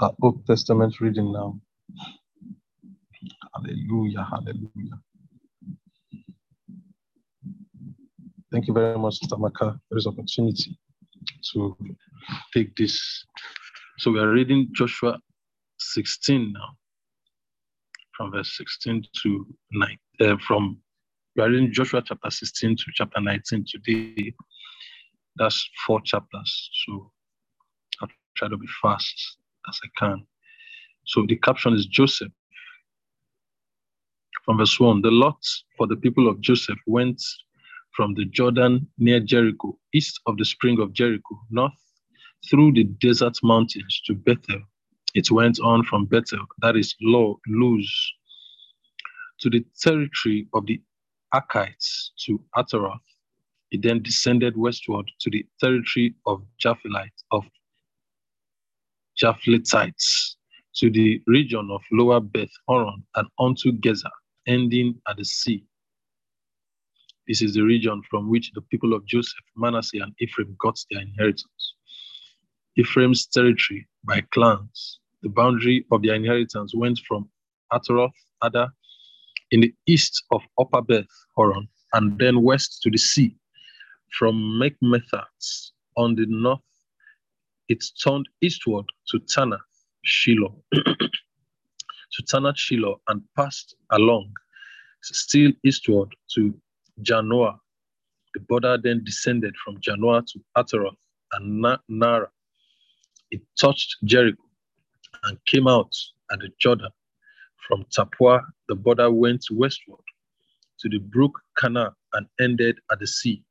[0.00, 1.58] our Old Testament reading now.
[3.54, 5.00] Hallelujah, hallelujah.
[8.52, 10.78] Thank you very much, Sister Maka, for this opportunity
[11.54, 11.74] to
[12.52, 13.24] take this.
[13.96, 15.18] So we are reading Joshua
[15.78, 16.76] 16 now,
[18.14, 19.98] from verse 16 to 9.
[20.20, 20.78] Uh, from
[21.34, 24.34] we are reading Joshua chapter 16 to chapter 19 today.
[25.36, 26.70] That's four chapters.
[26.84, 27.10] So
[28.02, 30.26] I'll try to be fast as I can.
[31.04, 32.32] So the caption is Joseph.
[34.44, 35.38] From verse 1 The lot
[35.78, 37.22] for the people of Joseph went
[37.94, 41.72] from the Jordan near Jericho, east of the spring of Jericho, north
[42.50, 44.62] through the desert mountains to Bethel.
[45.14, 48.12] It went on from Bethel, that is Luz,
[49.40, 50.80] to the territory of the
[51.34, 53.00] Arkites to Ataroth.
[53.70, 57.44] It then descended westward to the territory of Japhilite of
[59.20, 60.36] Japhletites
[60.76, 64.10] to the region of Lower Beth Horon and onto Gezer,
[64.46, 65.64] ending at the sea.
[67.28, 71.02] This is the region from which the people of Joseph, Manasseh, and Ephraim got their
[71.02, 71.74] inheritance.
[72.76, 77.28] Ephraim's territory by clans, the boundary of their inheritance went from
[77.72, 78.10] Ataroth,
[78.44, 78.72] Ada,
[79.52, 81.06] in the east of Upper Beth
[81.36, 83.36] Horon, and then west to the sea.
[84.18, 86.60] From Michmethath on the north,
[87.68, 89.60] it turned eastward to Tanah,
[90.04, 94.32] Shiloh, to Tanah, Shiloh, and passed along,
[95.02, 96.54] still eastward to
[97.02, 97.58] Janoah.
[98.34, 100.96] The border then descended from Janoah to Ataroth
[101.32, 102.28] and Nara.
[103.30, 104.42] It touched Jericho
[105.24, 105.94] and came out
[106.30, 106.90] at the Jordan.
[107.68, 110.04] From Tappuah, the border went westward
[110.80, 113.44] to the brook Cana and ended at the sea.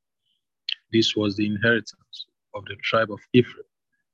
[0.91, 3.65] This was the inheritance of the tribe of Ephraim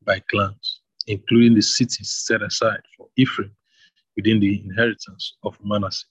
[0.04, 3.52] by clans, including the cities set aside for Ephraim
[4.16, 6.06] within the inheritance of Manasseh,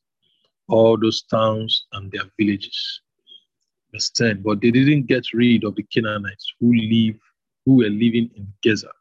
[0.69, 3.01] all those towns and their villages
[3.93, 7.19] verse 10 but they didn't get rid of the canaanites who live
[7.65, 8.93] who were living in gezer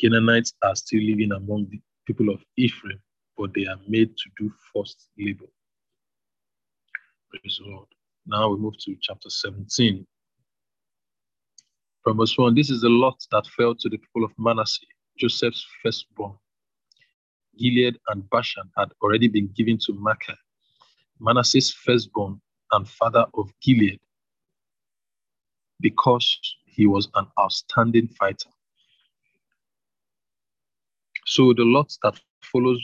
[0.00, 2.98] Canaanites are still living among the people of Ephraim,
[3.36, 5.44] but they are made to do forced labor.
[7.28, 7.88] Praise the Lord.
[8.26, 10.06] Now we move to chapter 17.
[12.02, 14.86] From verse 1, this is the lot that fell to the people of Manasseh,
[15.18, 16.32] Joseph's firstborn.
[17.58, 20.36] Gilead and Bashan had already been given to Machir,
[21.18, 22.40] Manasseh's firstborn
[22.72, 24.00] and father of Gilead,
[25.80, 28.50] because he was an outstanding fighter.
[31.26, 32.80] So the lot that follows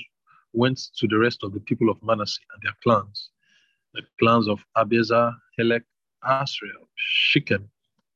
[0.52, 3.30] went to the rest of the people of Manasseh and their clans,
[3.94, 5.84] the clans of Abiezer, Helek,
[6.24, 7.68] Asriel, Shechem,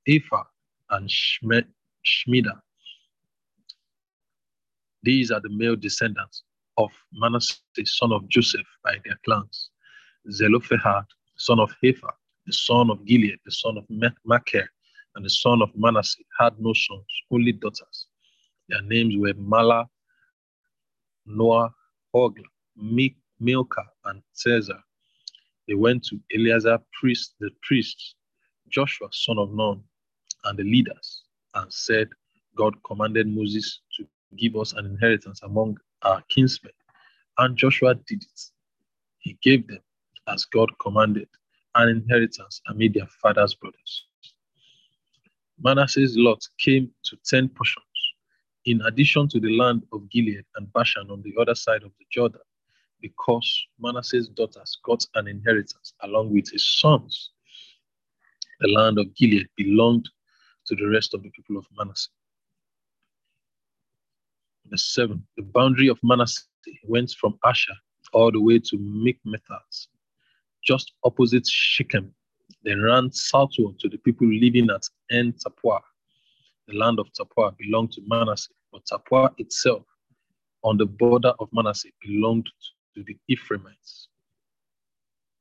[0.08, 0.44] Ephah,
[0.90, 2.60] and Shmida.
[5.02, 6.42] These are the male descendants
[6.76, 9.70] of Manasseh, son of Joseph, by their clans.
[10.30, 11.04] Zelophehad,
[11.40, 12.12] son of Hepher,
[12.46, 13.84] the son of Gilead, the son of
[14.24, 14.68] Machir,
[15.14, 18.06] and the son of Manasseh, had no sons, only daughters.
[18.68, 19.88] Their names were Mala,
[21.26, 21.74] Noah,
[22.14, 22.44] Hogla,
[23.40, 24.78] Milcah, and Caesar.
[25.66, 28.16] They went to Eleazar, priest, the priest,
[28.68, 29.82] Joshua, son of Nun,
[30.44, 31.22] and the leaders,
[31.54, 32.08] and said,
[32.56, 36.72] God commanded Moses to give us an inheritance among our kinsmen.
[37.38, 38.40] And Joshua did it.
[39.18, 39.80] He gave them,
[40.28, 41.28] as God commanded,
[41.74, 44.04] an inheritance amid their father's brothers.
[45.62, 47.84] Manasseh's lot came to ten portions,
[48.64, 52.06] in addition to the land of Gilead and Bashan on the other side of the
[52.10, 52.40] Jordan,
[53.00, 57.30] because Manasseh's daughters got an inheritance along with his sons.
[58.60, 60.08] The land of Gilead belonged
[60.66, 62.10] to the rest of the people of Manasseh.
[64.66, 66.42] Verse 7 The boundary of Manasseh
[66.84, 67.74] went from Asher
[68.12, 69.86] all the way to Michmethath,
[70.62, 72.14] just opposite Shechem,
[72.64, 75.80] then ran southward to the people living at En Tappuah.
[76.68, 79.84] The land of Tappuah belonged to Manasseh, but Tappuah itself,
[80.62, 82.48] on the border of Manasseh, belonged
[82.94, 84.08] to the Ephraimites.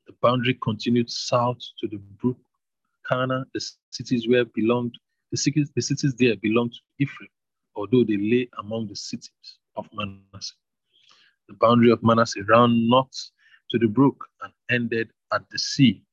[0.08, 2.40] The boundary continued south to the brook
[3.08, 3.62] Kana, the
[3.92, 4.98] cities where belonged
[5.32, 7.30] the cities, the cities there belonged to Ephraim,
[7.76, 10.56] although they lay among the cities of Manasseh.
[11.48, 13.32] The boundary of Manasseh ran north
[13.72, 16.04] to the brook and ended at the sea.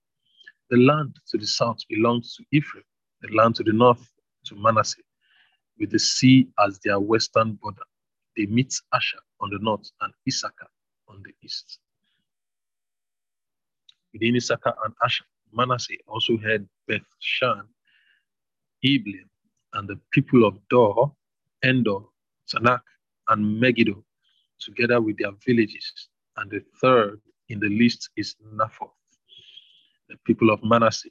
[0.70, 2.84] The land to the south belongs to Ephraim,
[3.22, 4.12] the land to the north
[4.46, 5.02] to Manasseh,
[5.78, 7.82] with the sea as their western border.
[8.36, 10.68] They meet Asher on the north and Issachar
[11.08, 11.78] on the east.
[14.12, 17.62] Within Issachar and Asher, Manasseh also had Beth Shan
[18.84, 19.28] Ibleam,
[19.74, 21.12] and the people of Dor,
[21.64, 22.00] Endor,
[22.48, 22.82] Tanak,
[23.28, 24.04] and Megiddo,
[24.60, 26.08] together with their villages.
[26.36, 28.90] And the third in the list is Naphoth.
[30.08, 31.10] The people of Manasseh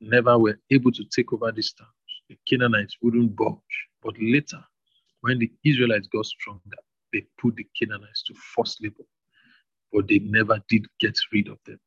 [0.00, 1.90] never were able to take over these towns.
[2.28, 4.62] The Canaanites wouldn't budge, but later,
[5.20, 6.60] when the Israelites got stronger,
[7.12, 9.04] they put the Canaanites to forced labor,
[9.92, 11.78] but they never did get rid of them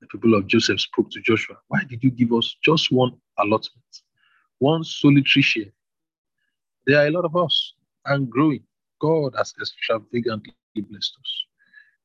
[0.00, 4.02] the people of Joseph spoke to Joshua, Why did you give us just one allotment,
[4.58, 5.72] one solitary share?
[6.86, 7.74] There are a lot of us
[8.06, 8.64] and growing.
[9.00, 11.44] God has extravagantly blessed us.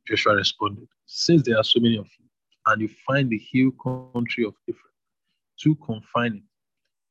[0.08, 2.26] Joshua responded, Since there are so many of you,
[2.68, 4.96] and you find the hill country of Ephraim
[5.58, 6.44] too confining,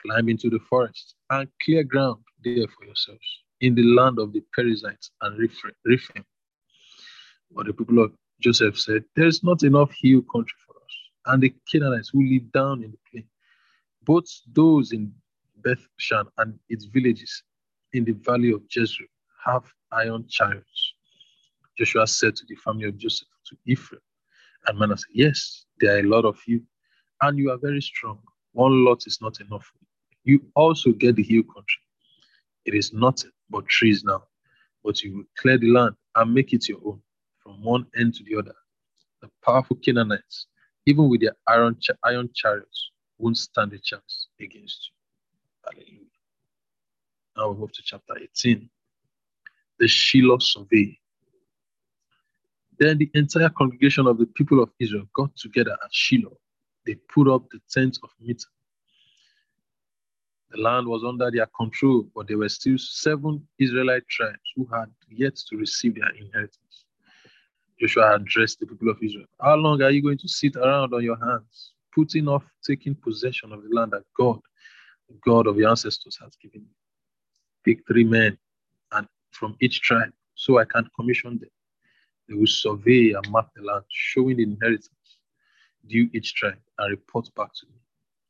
[0.03, 4.43] climb into the forest and clear ground there for yourselves in the land of the
[4.55, 6.25] Perizzites and Rephaim.
[7.51, 11.43] But the people of Joseph said, There is not enough hill country for us, and
[11.43, 13.25] the Canaanites who live down in the plain,
[14.03, 15.13] both those in
[15.63, 17.43] Bethshan and its villages
[17.93, 19.09] in the valley of Jezreel
[19.45, 20.84] have iron chariots.
[21.79, 24.01] Joshua said to the family of Joseph, to Ephraim
[24.67, 26.63] and Manasseh, Yes, there are a lot of you,
[27.23, 28.19] and you are very strong.
[28.53, 29.71] One lot is not enough
[30.25, 30.41] you.
[30.55, 31.83] Also get the hill country.
[32.65, 34.23] It is nothing but trees now,
[34.83, 37.01] but you will clear the land and make it your own
[37.43, 38.55] from one end to the other.
[39.21, 40.47] The powerful Canaanites
[40.87, 45.73] even with their iron, iron chariots, won't stand a chance against you.
[45.73, 46.09] Hallelujah.
[47.37, 48.69] Now we move to chapter 18.
[49.79, 50.99] The Shiloh survey.
[52.85, 56.37] Then the entire congregation of the people of Israel got together at Shiloh.
[56.85, 58.45] They put up the tent of meeting.
[60.51, 64.91] The land was under their control, but there were still seven Israelite tribes who had
[65.09, 66.85] yet to receive their inheritance.
[67.81, 69.29] Joshua addressed the people of Israel.
[69.41, 73.51] How long are you going to sit around on your hands, putting off taking possession
[73.55, 74.41] of the land that God,
[75.09, 76.75] the God of your ancestors, has given you?
[77.65, 78.37] Pick three men
[78.93, 81.49] and from each tribe, so I can commission them.
[82.29, 85.19] They will survey and map the land, showing the inheritance
[85.87, 87.79] due each tribe, and report back to me.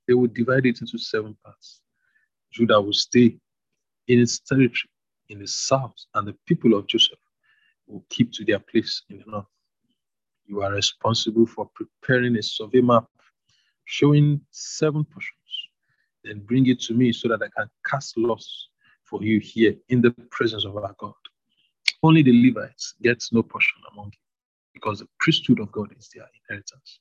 [0.08, 1.80] They will divide it into seven parts.
[2.52, 3.36] Judah will stay
[4.08, 4.90] in its territory
[5.28, 7.18] in the south, and the people of Joseph
[7.86, 9.46] will keep to their place in the north.
[10.46, 13.06] You are responsible for preparing a survey map
[13.84, 15.34] showing seven portions.
[16.24, 18.68] Then bring it to me so that I can cast lots
[19.04, 21.14] for you here in the presence of our God.
[22.04, 24.20] Only the Levites get no portion among you
[24.74, 27.00] because the priesthood of God is their inheritance.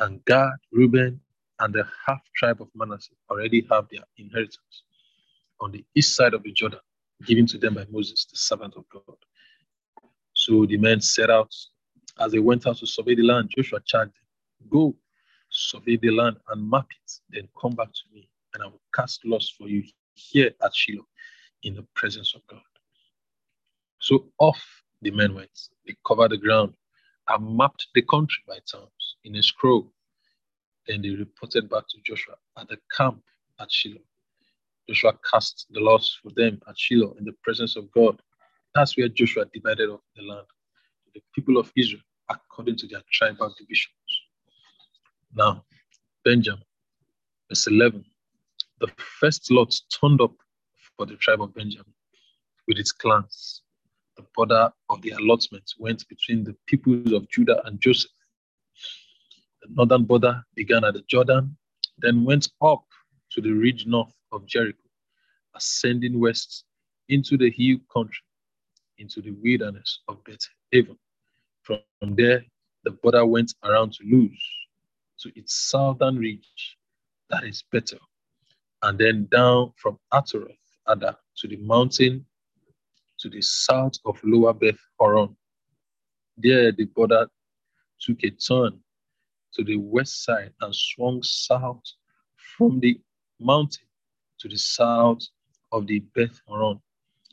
[0.00, 1.20] And Gad, Reuben,
[1.60, 4.84] and the half tribe of Manasseh already have their inheritance
[5.60, 6.80] on the east side of the Jordan,
[7.26, 9.16] given to them by Moses, the servant of God.
[10.34, 11.54] So the men set out.
[12.20, 14.96] As they went out to survey the land, Joshua charged them, Go,
[15.50, 19.24] survey the land and map it, then come back to me, and I will cast
[19.24, 21.06] lots for you here at Shiloh
[21.64, 22.62] in the presence of God.
[24.00, 24.62] So off
[25.02, 25.58] the men went.
[25.86, 26.74] They covered the ground
[27.28, 29.92] and mapped the country by towns in a scroll.
[30.86, 33.22] Then they reported back to Joshua at the camp
[33.60, 34.00] at Shiloh.
[34.88, 38.20] Joshua cast the lots for them at Shiloh in the presence of God.
[38.74, 40.46] That's where Joshua divided up the land
[41.04, 43.94] to the people of Israel according to their tribal divisions.
[45.34, 45.64] Now,
[46.24, 46.62] Benjamin,
[47.48, 48.04] verse 11.
[48.80, 50.32] The first lot turned up
[50.96, 51.92] for the tribe of Benjamin
[52.66, 53.62] with its clans.
[54.18, 58.10] The border of the allotment went between the peoples of Judah and Joseph.
[59.62, 61.56] The northern border began at the Jordan,
[61.98, 62.84] then went up
[63.30, 64.82] to the ridge north of Jericho,
[65.54, 66.64] ascending west
[67.08, 68.24] into the hill country,
[68.98, 70.84] into the wilderness of Beth.
[71.62, 72.44] From there,
[72.82, 74.36] the border went around to Luz,
[75.20, 76.76] to its southern ridge,
[77.30, 78.00] that is Bethel,
[78.82, 80.58] and then down from Ataroth
[80.88, 82.26] Ada to the mountain
[83.18, 85.36] to the south of Lower Beth Horon.
[86.36, 87.28] There, the border
[88.00, 88.78] took a turn
[89.54, 91.82] to the west side and swung south
[92.56, 93.00] from the
[93.40, 93.86] mountain
[94.38, 95.26] to the south
[95.72, 96.80] of the Beth Horon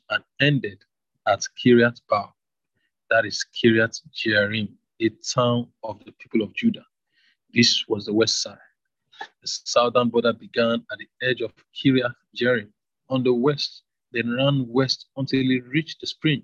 [0.10, 0.84] and ended
[1.28, 2.34] at Kiryat Bar,
[3.10, 4.70] that is Kiryat Jearim,
[5.02, 6.86] a town of the people of Judah.
[7.54, 8.58] This was the west side.
[9.42, 12.70] The southern border began at the edge of Kiryat Jearim
[13.10, 13.84] on the west,
[14.16, 16.44] then ran west until it reached the spring,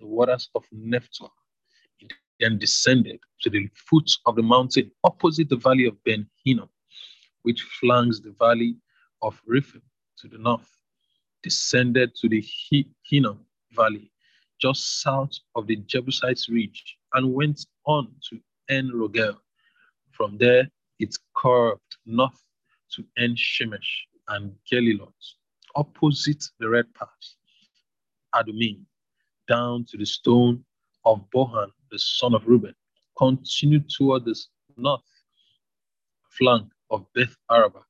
[0.00, 1.30] the waters of Nephtoah.
[2.00, 6.68] It then descended to the foot of the mountain opposite the valley of Ben Hinnom,
[7.42, 8.76] which flanks the valley
[9.22, 9.82] of Rephaim
[10.18, 10.70] to the north,
[11.42, 12.44] descended to the
[13.08, 14.10] Hinnom Valley
[14.60, 19.36] just south of the Jebusites Ridge, and went on to En Rogel
[20.16, 22.42] from there, it curved north
[22.92, 25.12] to En Shemesh and Gelilot,
[25.76, 27.08] opposite the Red path,
[28.34, 28.82] Adumim,
[29.48, 30.64] down to the stone
[31.04, 32.74] of Bohan, the son of Reuben,
[33.18, 34.38] continued toward the
[34.76, 35.02] north
[36.30, 37.80] flank of Beth Araba,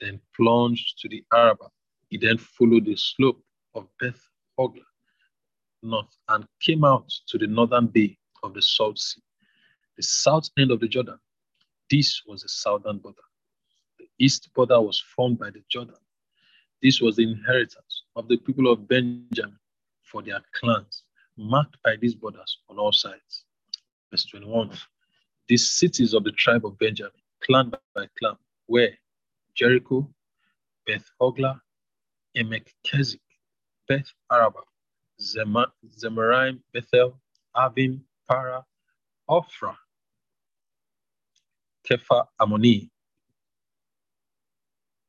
[0.00, 1.68] then plunged to the Araba.
[2.08, 3.42] He then followed the slope
[3.74, 4.20] of Beth
[4.58, 4.82] Hogla
[5.84, 9.22] north and came out to the northern bay of the Salt Sea,
[9.96, 11.18] the south end of the Jordan,
[11.90, 13.18] this was the southern border.
[13.98, 15.96] The east border was formed by the Jordan.
[16.82, 19.58] This was the inheritance of the people of Benjamin
[20.02, 21.04] for their clans,
[21.36, 23.44] marked by these borders on all sides.
[24.10, 24.70] Verse 21
[25.48, 27.12] These cities of the tribe of Benjamin,
[27.42, 28.36] clan by clan,
[28.68, 28.90] were
[29.54, 30.08] Jericho,
[30.86, 31.60] Beth Hogla,
[32.36, 33.20] Emek Kezik,
[33.88, 34.60] Beth Araba,
[35.20, 37.20] Zemaraim, Bethel,
[37.56, 38.64] Avim, Para,
[39.28, 39.76] Ophrah,
[41.88, 42.90] Kepha Ammoni,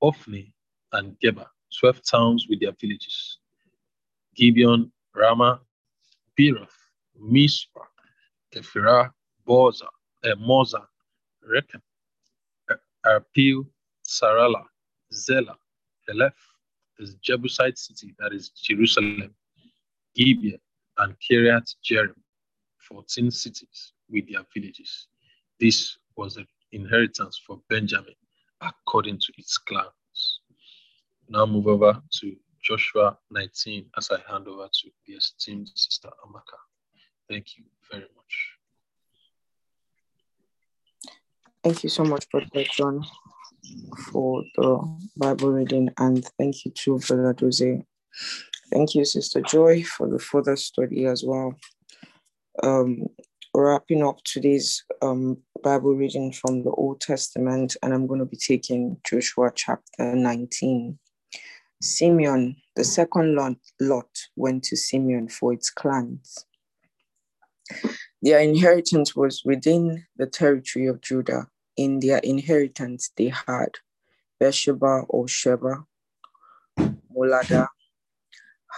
[0.01, 0.53] Ophni,
[0.93, 1.47] and Geba,
[1.79, 3.39] 12 towns with their villages.
[4.35, 5.61] Gibeon, Ramah,
[6.37, 6.75] Beeroth,
[7.19, 7.85] Mizpah,
[8.53, 9.11] Kephirah,
[9.47, 9.87] Boza,
[10.23, 10.85] uh, Moza,
[11.47, 11.81] Rechem,
[13.05, 13.65] Arpil,
[14.05, 14.63] Sarala,
[15.13, 15.55] Zela,
[16.09, 16.33] Heleph,
[16.97, 19.33] the Jebusite city that is Jerusalem,
[20.15, 20.59] Gibeah,
[20.97, 22.15] and Kiriath Jearim,
[22.79, 25.07] 14 cities with their villages.
[25.59, 28.15] This was the inheritance for Benjamin
[28.61, 29.89] according to its clans.
[31.27, 36.57] Now move over to Joshua 19 as I hand over to the esteemed Sister Amaka.
[37.29, 38.55] Thank you very much.
[41.63, 43.03] Thank you so much, Brother John,
[44.11, 47.83] for the Bible reading, and thank you to Brother Jose.
[48.71, 51.55] Thank you, Sister Joy, for the further study as well.
[52.61, 53.07] Um,
[53.53, 58.37] wrapping up today's um, Bible reading from the Old Testament, and I'm going to be
[58.37, 60.99] taking Joshua chapter 19.
[61.85, 66.45] Simeon, the second lot, lot went to Simeon for its clans.
[68.21, 71.47] Their inheritance was within the territory of Judah.
[71.77, 73.69] In their inheritance, they had
[74.39, 75.85] Beersheba or Sheba,
[77.15, 77.67] Molada,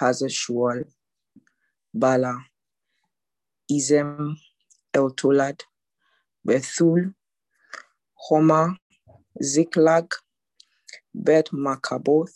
[0.01, 0.83] Hazashual,
[1.93, 2.43] Bala,
[3.71, 4.35] Izem,
[4.93, 5.61] Eltolad,
[6.45, 7.13] Bethul,
[8.15, 8.75] Homa,
[9.41, 10.11] Ziklag,
[11.13, 12.33] Bet Makaboth,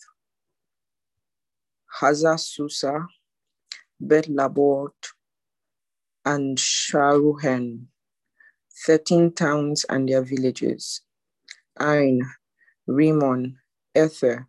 [2.00, 3.06] Hazasusa,
[4.00, 4.94] Bet Labort,
[6.26, 7.86] and Sharuhen,
[8.86, 11.02] 13 towns and their villages,
[11.82, 12.22] Ain,
[12.88, 13.56] Rimon,
[13.96, 14.48] Ether,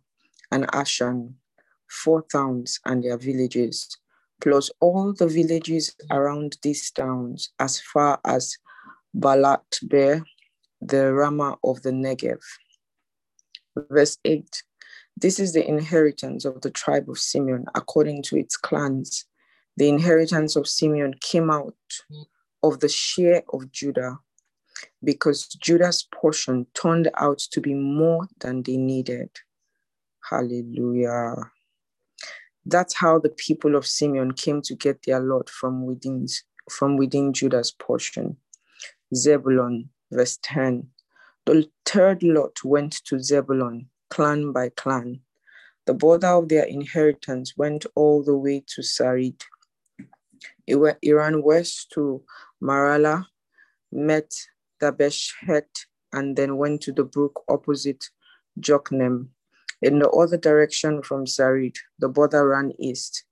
[0.51, 1.33] and Ashan,
[1.89, 3.97] four towns and their villages,
[4.41, 8.57] plus all the villages around these towns as far as
[9.15, 10.23] Balat Bear,
[10.81, 12.39] the Rama of the Negev.
[13.89, 14.63] Verse 8
[15.15, 19.25] This is the inheritance of the tribe of Simeon according to its clans.
[19.77, 21.75] The inheritance of Simeon came out
[22.61, 24.19] of the share of Judah
[25.03, 29.29] because Judah's portion turned out to be more than they needed.
[30.29, 31.35] Hallelujah.
[32.65, 36.27] That's how the people of Simeon came to get their lot from within,
[36.69, 38.37] from within Judah's portion.
[39.13, 40.87] Zebulon, verse 10.
[41.45, 45.19] The third lot went to Zebulon, clan by clan.
[45.87, 49.41] The border of their inheritance went all the way to Sarid.
[50.67, 52.23] It, ran west to
[52.61, 53.25] Marala,
[53.91, 54.31] met
[54.79, 58.11] Dabeshet, and then went to the brook opposite
[58.59, 59.29] Joknem.
[59.81, 63.23] In the other direction from Sarid, the border ran east.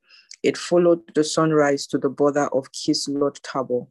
[0.42, 3.86] It followed the sunrise to the border of Kislot Tabor,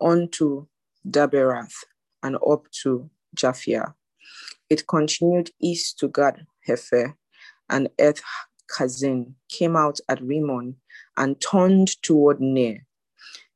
[0.00, 0.66] on to
[1.08, 1.84] Daberath,
[2.24, 3.94] and up to Japhia.
[4.68, 7.14] It continued east to Gad Hefer,
[7.70, 8.22] and Eth
[8.68, 10.76] Kazin came out at Rimmon
[11.16, 12.84] and turned toward Ner.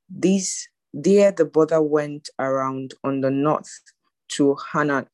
[0.09, 3.81] These there the border went around on the north
[4.29, 5.07] to Hanath,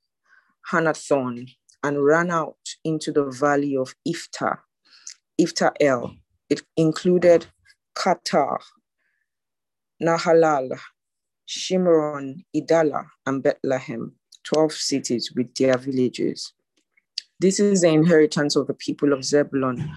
[0.71, 1.49] Hanathon
[1.83, 4.59] and ran out into the valley of Ifta,
[5.41, 6.17] Ifta El.
[6.49, 7.47] It included
[7.95, 8.59] Qatar,
[10.03, 10.79] Nahalal,
[11.49, 14.15] Shimron, Idala, and Bethlehem,
[14.47, 16.53] 12 cities with their villages.
[17.39, 19.93] This is the inheritance of the people of Zebulun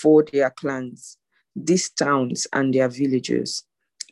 [0.00, 1.18] for their clans,
[1.56, 3.64] these towns and their villages.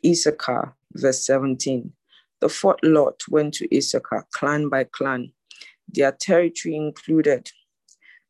[0.05, 1.93] Issachar, verse 17.
[2.41, 5.31] The fourth lot went to Issachar, clan by clan.
[5.87, 7.51] Their territory included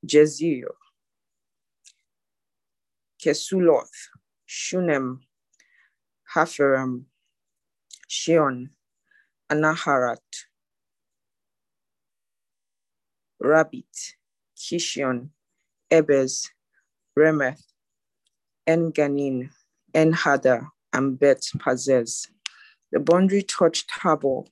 [0.07, 0.76] Jezreel,
[3.24, 4.09] Kesuloth,
[4.45, 5.22] Shunem,
[6.36, 7.05] Hapharaim,
[8.09, 8.70] Shion,
[9.49, 10.20] Anaharat,
[13.43, 14.13] Rabbith,
[14.57, 15.29] Kishion,
[15.91, 16.49] Ebez,
[17.17, 17.61] Remeth,
[18.67, 19.49] Enganin,
[19.93, 22.27] Enhada, and Bet Pazez.
[22.91, 24.43] The boundary touched Tabor,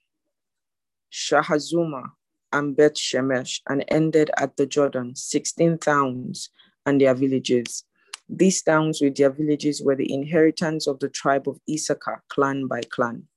[1.12, 2.12] Shahazuma,
[2.52, 6.50] and Bet Shemesh and ended at the Jordan, 16 towns
[6.86, 7.86] and their villages.
[8.28, 12.82] These towns with their villages were the inheritance of the tribe of Issachar, clan by
[12.82, 13.28] clan.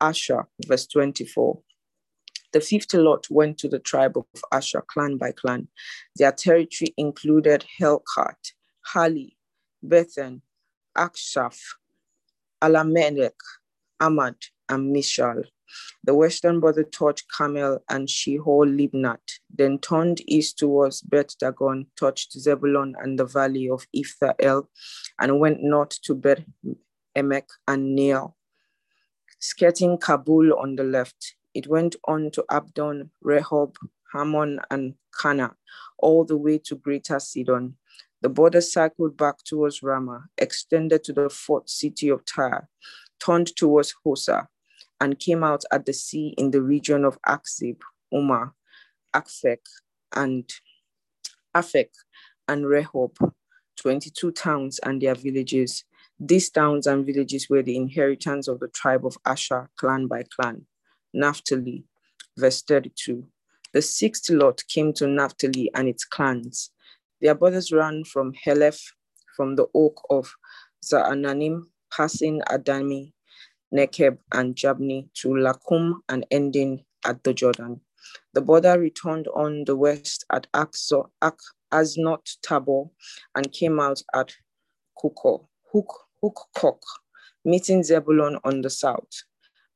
[0.00, 1.58] Asher, verse 24.
[2.52, 5.68] The fifth lot went to the tribe of Asher, clan by clan.
[6.16, 8.52] Their territory included Helkat,
[8.94, 9.36] Hali,
[9.84, 10.42] Bethen,
[10.96, 11.60] Akshaph,
[12.62, 13.32] Alamelech,
[14.00, 14.36] Amad,
[14.68, 15.44] and Mishal.
[16.04, 22.32] The western border touched Carmel and Shehor Libnat, then turned east towards Bet Dagon, touched
[22.32, 24.68] Zebulon and the valley of Iphthael,
[25.18, 26.44] and went north to Bet
[27.16, 28.34] Emek and Neiel.
[29.40, 33.76] Skirting Kabul on the left, it went on to Abdon, Rehob,
[34.12, 35.56] Hammon, and Cana,
[35.98, 37.76] all the way to Greater Sidon.
[38.20, 42.68] The border circled back towards Ramah, extended to the fourth city of Tyre,
[43.24, 44.48] turned towards Hosa,
[45.00, 47.80] and came out at the sea in the region of Aksib,
[48.12, 48.52] Umar,
[49.14, 49.64] Akfek,
[50.14, 50.52] and
[51.54, 51.88] Afek,
[52.48, 53.32] and Rehob,
[53.76, 55.84] 22 towns and their villages.
[56.20, 60.66] These towns and villages were the inheritance of the tribe of Asher, clan by clan.
[61.16, 61.82] Naphtali,
[62.36, 63.26] verse 32.
[63.72, 66.70] The sixth lot came to Naphtali and its clans.
[67.22, 68.82] Their borders ran from Heleph,
[69.34, 70.30] from the oak of
[70.84, 73.14] Zaananim, passing Adami,
[73.74, 77.80] Nekeb, and Jabni to Lakum and ending at the Jordan.
[78.34, 81.38] The border returned on the west at Akzo, Ak,
[81.72, 82.90] Aznot Tabor
[83.34, 84.34] and came out at
[85.02, 85.92] Kukko, Hook,
[86.22, 86.80] Hukkok,
[87.44, 89.24] meeting Zebulun on the south,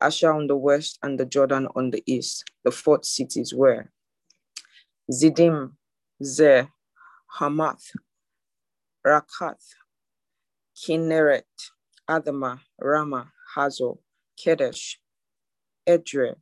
[0.01, 2.44] Asher on the west, and the Jordan on the east.
[2.64, 3.90] The fourth cities were
[5.11, 5.72] Zidim,
[6.22, 6.68] Zer,
[7.38, 7.92] Hamath,
[9.07, 9.74] Rakath,
[10.76, 11.42] Kinneret,
[12.09, 13.98] Adama, Rama, Hazo,
[14.38, 14.96] Kedesh,
[15.86, 16.36] Edre,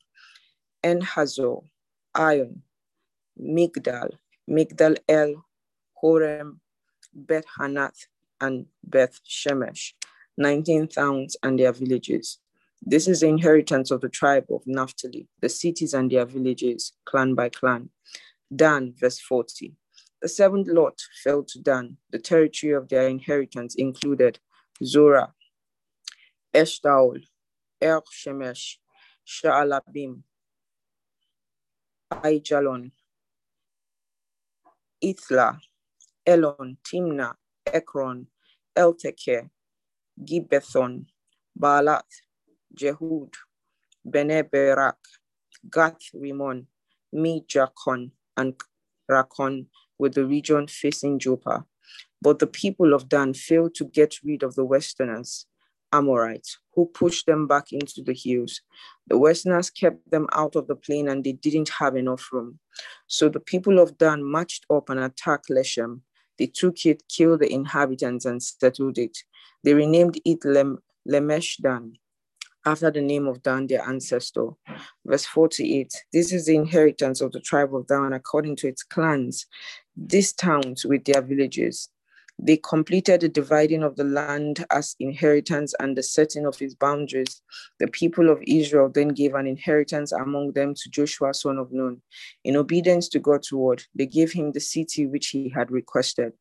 [0.84, 1.64] Enhazo,
[2.14, 2.62] Ion,
[3.40, 4.10] Migdal,
[4.48, 5.44] Migdal El,
[6.02, 6.58] Horem,
[7.14, 8.06] Bet Hanath,
[8.40, 9.92] and Beth Shemesh,
[10.36, 12.38] 19 towns and their villages.
[12.82, 17.34] This is the inheritance of the tribe of Naphtali, the cities and their villages, clan
[17.34, 17.90] by clan.
[18.54, 19.74] Dan, verse 40.
[20.22, 21.96] The seventh lot fell to Dan.
[22.10, 24.38] The territory of their inheritance included
[24.82, 25.34] Zorah,
[26.54, 27.22] Eshtaol,
[27.82, 28.76] Er Shemesh,
[29.26, 30.22] Sha'alabim,
[32.12, 32.90] Aijalon,
[35.04, 35.58] Ithla,
[36.26, 37.34] Elon, Timnah,
[37.66, 38.26] Ekron,
[38.76, 39.50] Elteke,
[40.24, 41.06] Gibbethon,
[41.58, 42.02] Baalat,
[42.78, 43.34] Jehud,
[44.08, 44.96] Bene Berak,
[45.70, 46.66] Gath Rimon,
[47.14, 48.54] Mijakon, and
[49.10, 49.66] Rakon
[49.98, 51.64] with the region facing Joppa.
[52.22, 55.46] But the people of Dan failed to get rid of the Westerners,
[55.92, 58.60] Amorites, who pushed them back into the hills.
[59.06, 62.58] The Westerners kept them out of the plain and they didn't have enough room.
[63.06, 66.00] So the people of Dan marched up and attacked Leshem.
[66.38, 69.18] They took it, killed the inhabitants, and settled it.
[69.64, 71.94] They renamed it Lem- Lemesh Dan,
[72.64, 74.48] after the name of Dan, their ancestor.
[75.04, 79.46] Verse 48 This is the inheritance of the tribe of Dan according to its clans,
[79.96, 81.88] these towns with their villages.
[82.40, 87.42] They completed the dividing of the land as inheritance and the setting of its boundaries.
[87.80, 92.00] The people of Israel then gave an inheritance among them to Joshua, son of Nun.
[92.44, 96.32] In obedience to God's word, they gave him the city which he had requested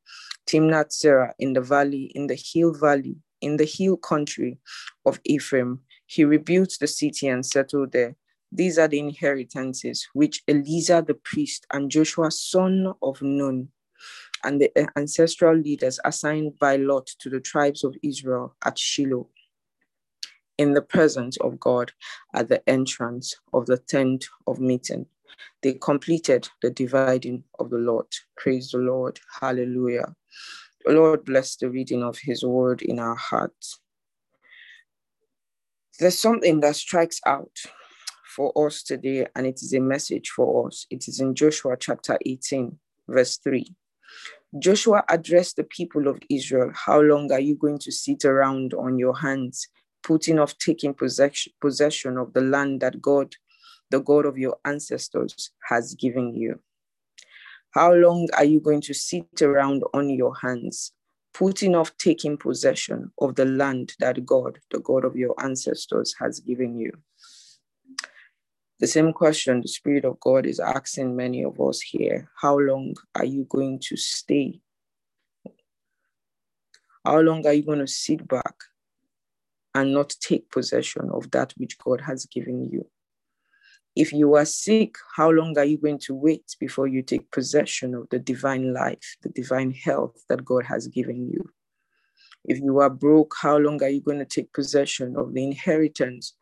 [0.48, 4.60] Timnath Serah in the valley, in the hill valley, in the hill country
[5.04, 5.82] of Ephraim.
[6.08, 8.16] He rebuilt the city and settled there.
[8.52, 13.68] These are the inheritances which Eleazar the priest and Joshua, son of Nun,
[14.44, 19.28] and the eh, ancestral leaders assigned by lot to the tribes of Israel at Shiloh
[20.58, 21.92] in the presence of God
[22.34, 25.06] at the entrance of the tent of meeting.
[25.62, 28.14] They completed the dividing of the lot.
[28.38, 29.20] Praise the Lord.
[29.42, 30.16] Hallelujah.
[30.86, 33.80] The Lord bless the reading of his word in our hearts.
[36.00, 37.58] There's something that strikes out
[38.36, 40.86] for us today, and it is a message for us.
[40.92, 42.78] It is in Joshua chapter 18,
[43.08, 43.66] verse 3.
[44.60, 49.00] Joshua addressed the people of Israel How long are you going to sit around on
[49.00, 49.68] your hands,
[50.04, 53.34] putting off taking possession, possession of the land that God,
[53.90, 56.60] the God of your ancestors, has given you?
[57.72, 60.94] How long are you going to sit around on your hands,
[61.38, 66.40] putting off taking possession of the land that God, the God of your ancestors, has
[66.40, 66.92] given you?
[68.80, 72.96] The same question the Spirit of God is asking many of us here How long
[73.16, 74.62] are you going to stay?
[77.06, 78.56] How long are you going to sit back
[79.76, 82.86] and not take possession of that which God has given you?
[84.00, 87.96] If you are sick, how long are you going to wait before you take possession
[87.96, 91.50] of the divine life, the divine health that God has given you?
[92.46, 96.36] If you are broke, how long are you going to take possession of the inheritance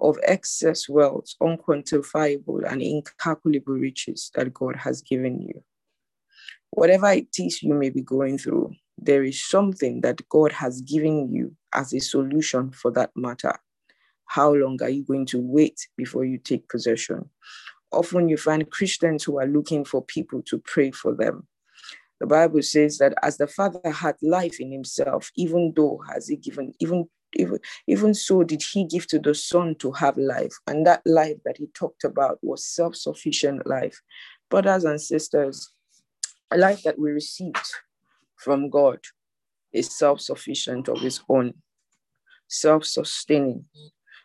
[0.00, 5.62] of excess wealth, unquantifiable and incalculable riches that God has given you.
[6.70, 11.30] Whatever it is you may be going through, there is something that God has given
[11.30, 13.58] you as a solution for that matter.
[14.26, 17.28] How long are you going to wait before you take possession?
[17.90, 21.46] Often you find Christians who are looking for people to pray for them.
[22.20, 26.36] The Bible says that as the Father had life in himself, even though has he
[26.36, 30.86] given, even even, even so did he give to the son to have life and
[30.86, 34.02] that life that he talked about was self-sufficient life
[34.50, 35.72] brothers and sisters
[36.50, 37.72] a life that we received
[38.36, 38.98] from god
[39.72, 41.54] is self-sufficient of his own
[42.48, 43.64] self-sustaining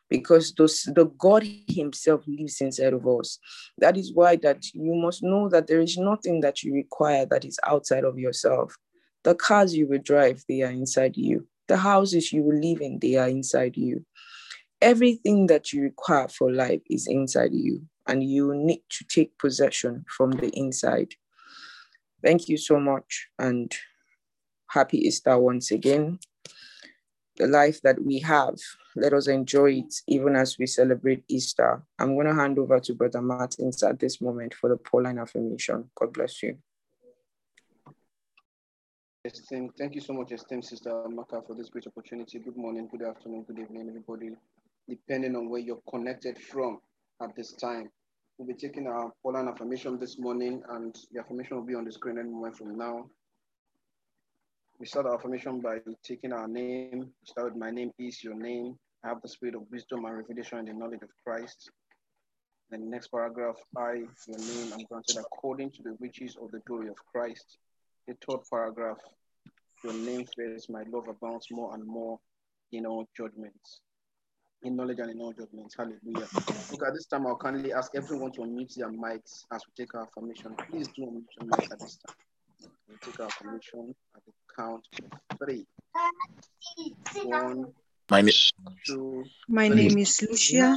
[0.10, 3.39] because those, the god himself lives inside of us
[3.78, 7.45] that is why that you must know that there is nothing that you require that
[7.45, 8.76] is outside of yourself
[9.24, 12.99] the cars you will drive they are inside you the houses you will live in,
[12.99, 14.05] they are inside you.
[14.82, 20.05] Everything that you require for life is inside you, and you need to take possession
[20.16, 21.16] from the inside.
[22.24, 23.72] Thank you so much, and
[24.70, 26.20] happy Easter once again.
[27.38, 28.56] The life that we have,
[28.96, 31.84] let us enjoy it even as we celebrate Easter.
[32.00, 35.90] I'm going to hand over to Brother Martins at this moment for the Pauline affirmation.
[35.94, 36.58] God bless you.
[39.24, 42.40] Esteemed, thank you so much, esteemed Sister Maka, for this great opportunity.
[42.40, 44.32] Good morning, good afternoon, good evening, everybody,
[44.90, 46.80] depending on where you're connected from
[47.22, 47.92] at this time.
[48.38, 51.92] We'll be taking our Pauline affirmation this morning, and the affirmation will be on the
[51.92, 53.10] screen any moment from now.
[54.80, 56.99] We start our affirmation by taking our name.
[56.99, 58.78] We start with my name is your name.
[59.03, 61.71] I have the spirit of wisdom and revelation and the knowledge of Christ.
[62.69, 63.93] The next paragraph, I,
[64.28, 67.57] your name, I'm granted according to the riches of the glory of Christ.
[68.07, 68.99] The third paragraph,
[69.84, 72.19] your name first, my love abounds more and more
[72.71, 73.82] in all judgments,
[74.61, 75.75] in knowledge and in all judgments.
[75.75, 76.28] Hallelujah.
[76.71, 79.95] Look, at this time, I'll kindly ask everyone to unmute their mics as we take
[79.95, 80.55] our affirmation.
[80.69, 82.15] Please do unmute your mics at this time.
[82.88, 84.84] We'll take our affirmation at the count
[85.39, 85.66] three.
[87.24, 87.74] One,
[88.10, 88.34] My, name,
[89.49, 90.76] My name is Lucia.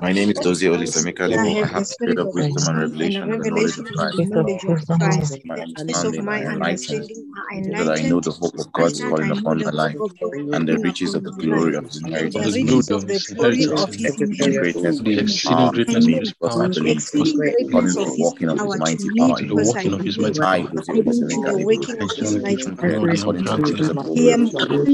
[0.00, 1.58] my name is Dozie Olisamika I Lebo.
[1.62, 3.94] I have have the the spirit spirit of of wisdom and revelation and revelation of
[3.96, 4.16] of Christ.
[4.16, 5.40] the knowledge of Christ.
[5.44, 8.58] My The eyes of understanding my enlightened, understanding are so that I know the hope
[8.58, 11.32] of I God's calling upon my life hope of God's and the riches of the
[11.32, 13.26] glory of his and the and the inheritance in riches glory of of the his
[13.34, 14.36] glory of in his him.
[14.38, 17.02] the inheritance greatness The his exceeding power I in greatness of his power the believe,
[17.16, 19.56] was exceeding according greatness to of his working of his power to mighty power the
[19.56, 19.76] because me.
[19.76, 20.72] I working of his believe mighty I, power.
[20.72, 22.42] Dozie according to Lebo, working of Thank you, his Holy Ghost.
[22.42, 23.08] mighty strengthened power.
[23.18, 24.14] Holy according to the countenance riches of of God.
[24.14, 24.88] his I am granted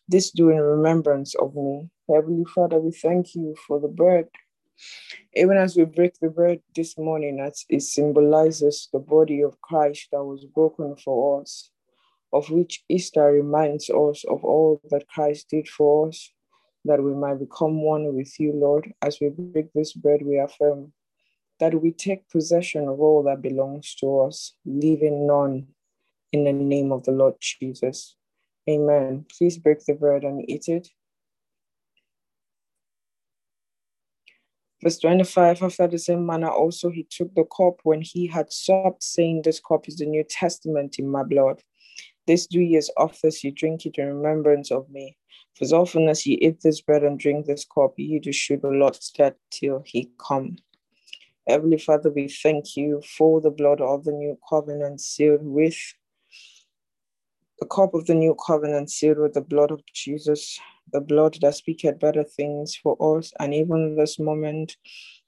[0.08, 1.89] This do in remembrance of me.
[2.08, 4.28] Heavenly Father, we thank you for the bread.
[5.34, 7.39] Even as we break the bread this morning,
[7.70, 11.72] it symbolizes the body of Christ that was broken for us,
[12.34, 16.32] of which Easter reminds us of all that Christ did for us,
[16.86, 18.93] that we might become one with you, Lord.
[19.01, 20.93] As we break this bread, we affirm
[21.59, 25.67] that we take possession of all that belongs to us, leaving none
[26.32, 28.15] in the name of the Lord Jesus.
[28.69, 29.25] Amen.
[29.38, 30.89] Please break the bread and eat it.
[34.84, 39.01] Verse 25 After the same manner, also he took the cup when he had supped,
[39.03, 41.61] saying, This cup is the New Testament in my blood.
[42.28, 45.17] This do ye as oft as ye drink it in remembrance of me.
[45.55, 48.57] For as often as ye eat this bread and drink this cup, ye do show
[48.57, 50.57] the Lord's death till he come.
[51.47, 55.78] Heavenly Father, we thank you for the blood of the new covenant sealed with
[57.59, 60.59] the cup of the new covenant sealed with the blood of Jesus,
[60.91, 63.32] the blood that speaketh better things for us.
[63.39, 64.78] And even this moment,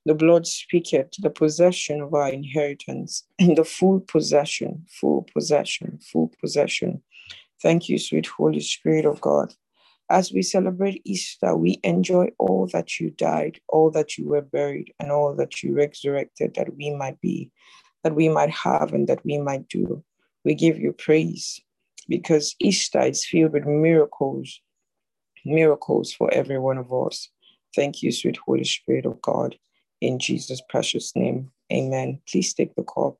[0.09, 6.33] the blood speaketh the possession of our inheritance, and the full possession, full possession, full
[6.41, 7.03] possession.
[7.61, 9.53] Thank you, sweet Holy Spirit of God.
[10.09, 14.93] As we celebrate Easter, we enjoy all that you died, all that you were buried,
[14.99, 17.51] and all that you resurrected that we might be,
[18.03, 20.03] that we might have, and that we might do.
[20.45, 21.61] We give you praise
[22.09, 24.61] because Easter is filled with miracles,
[25.45, 27.29] miracles for every one of us.
[27.75, 29.57] Thank you, sweet Holy Spirit of God.
[30.01, 32.21] In Jesus' precious name, amen.
[32.27, 33.17] Please take the cup.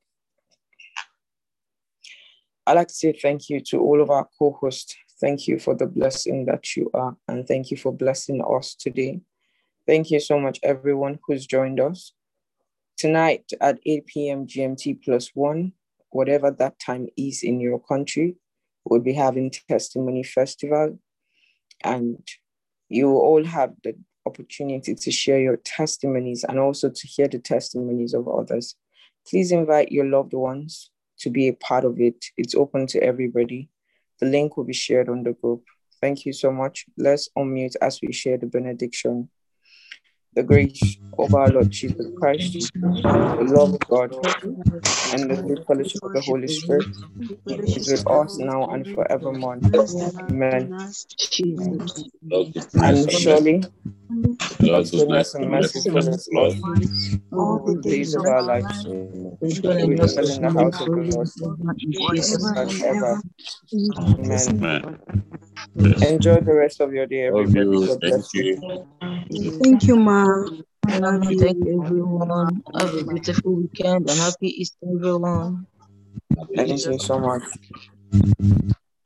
[2.66, 4.96] I'd like to say thank you to all of our co hosts.
[5.20, 9.20] Thank you for the blessing that you are, and thank you for blessing us today.
[9.86, 12.12] Thank you so much, everyone who's joined us.
[12.96, 14.46] Tonight at 8 p.m.
[14.46, 15.72] GMT plus one,
[16.10, 18.36] whatever that time is in your country,
[18.84, 20.98] we'll be having testimony festival
[21.82, 22.26] and
[22.88, 23.94] you all have the
[24.30, 28.76] opportunity to share your testimonies and also to hear the testimonies of others.
[29.28, 32.24] Please invite your loved ones to be a part of it.
[32.36, 33.68] It's open to everybody.
[34.20, 35.64] The link will be shared on the group.
[36.00, 36.86] Thank you so much.
[36.96, 39.28] Let's unmute as we share the benediction.
[40.34, 44.14] The grace of our Lord Jesus Christ, the love of God,
[45.12, 46.86] and the sweet fellowship of the Holy Spirit
[47.76, 49.58] is with us now and forevermore.
[50.30, 50.72] Amen.
[52.74, 53.64] And surely,
[54.60, 58.86] God's goodness and mercy follows us all the days of our lives.
[59.40, 61.28] We dwell in the house of the Lord
[62.18, 63.22] forever.
[64.18, 64.98] Amen.
[66.02, 67.86] Enjoy the rest of your day, everybody.
[68.00, 68.60] Thank you.
[69.60, 70.64] Thank you, ma'am.
[70.86, 72.62] Thank you, everyone.
[72.74, 75.66] Have a beautiful weekend and happy Easter, everyone.
[76.56, 77.42] Thank you so much.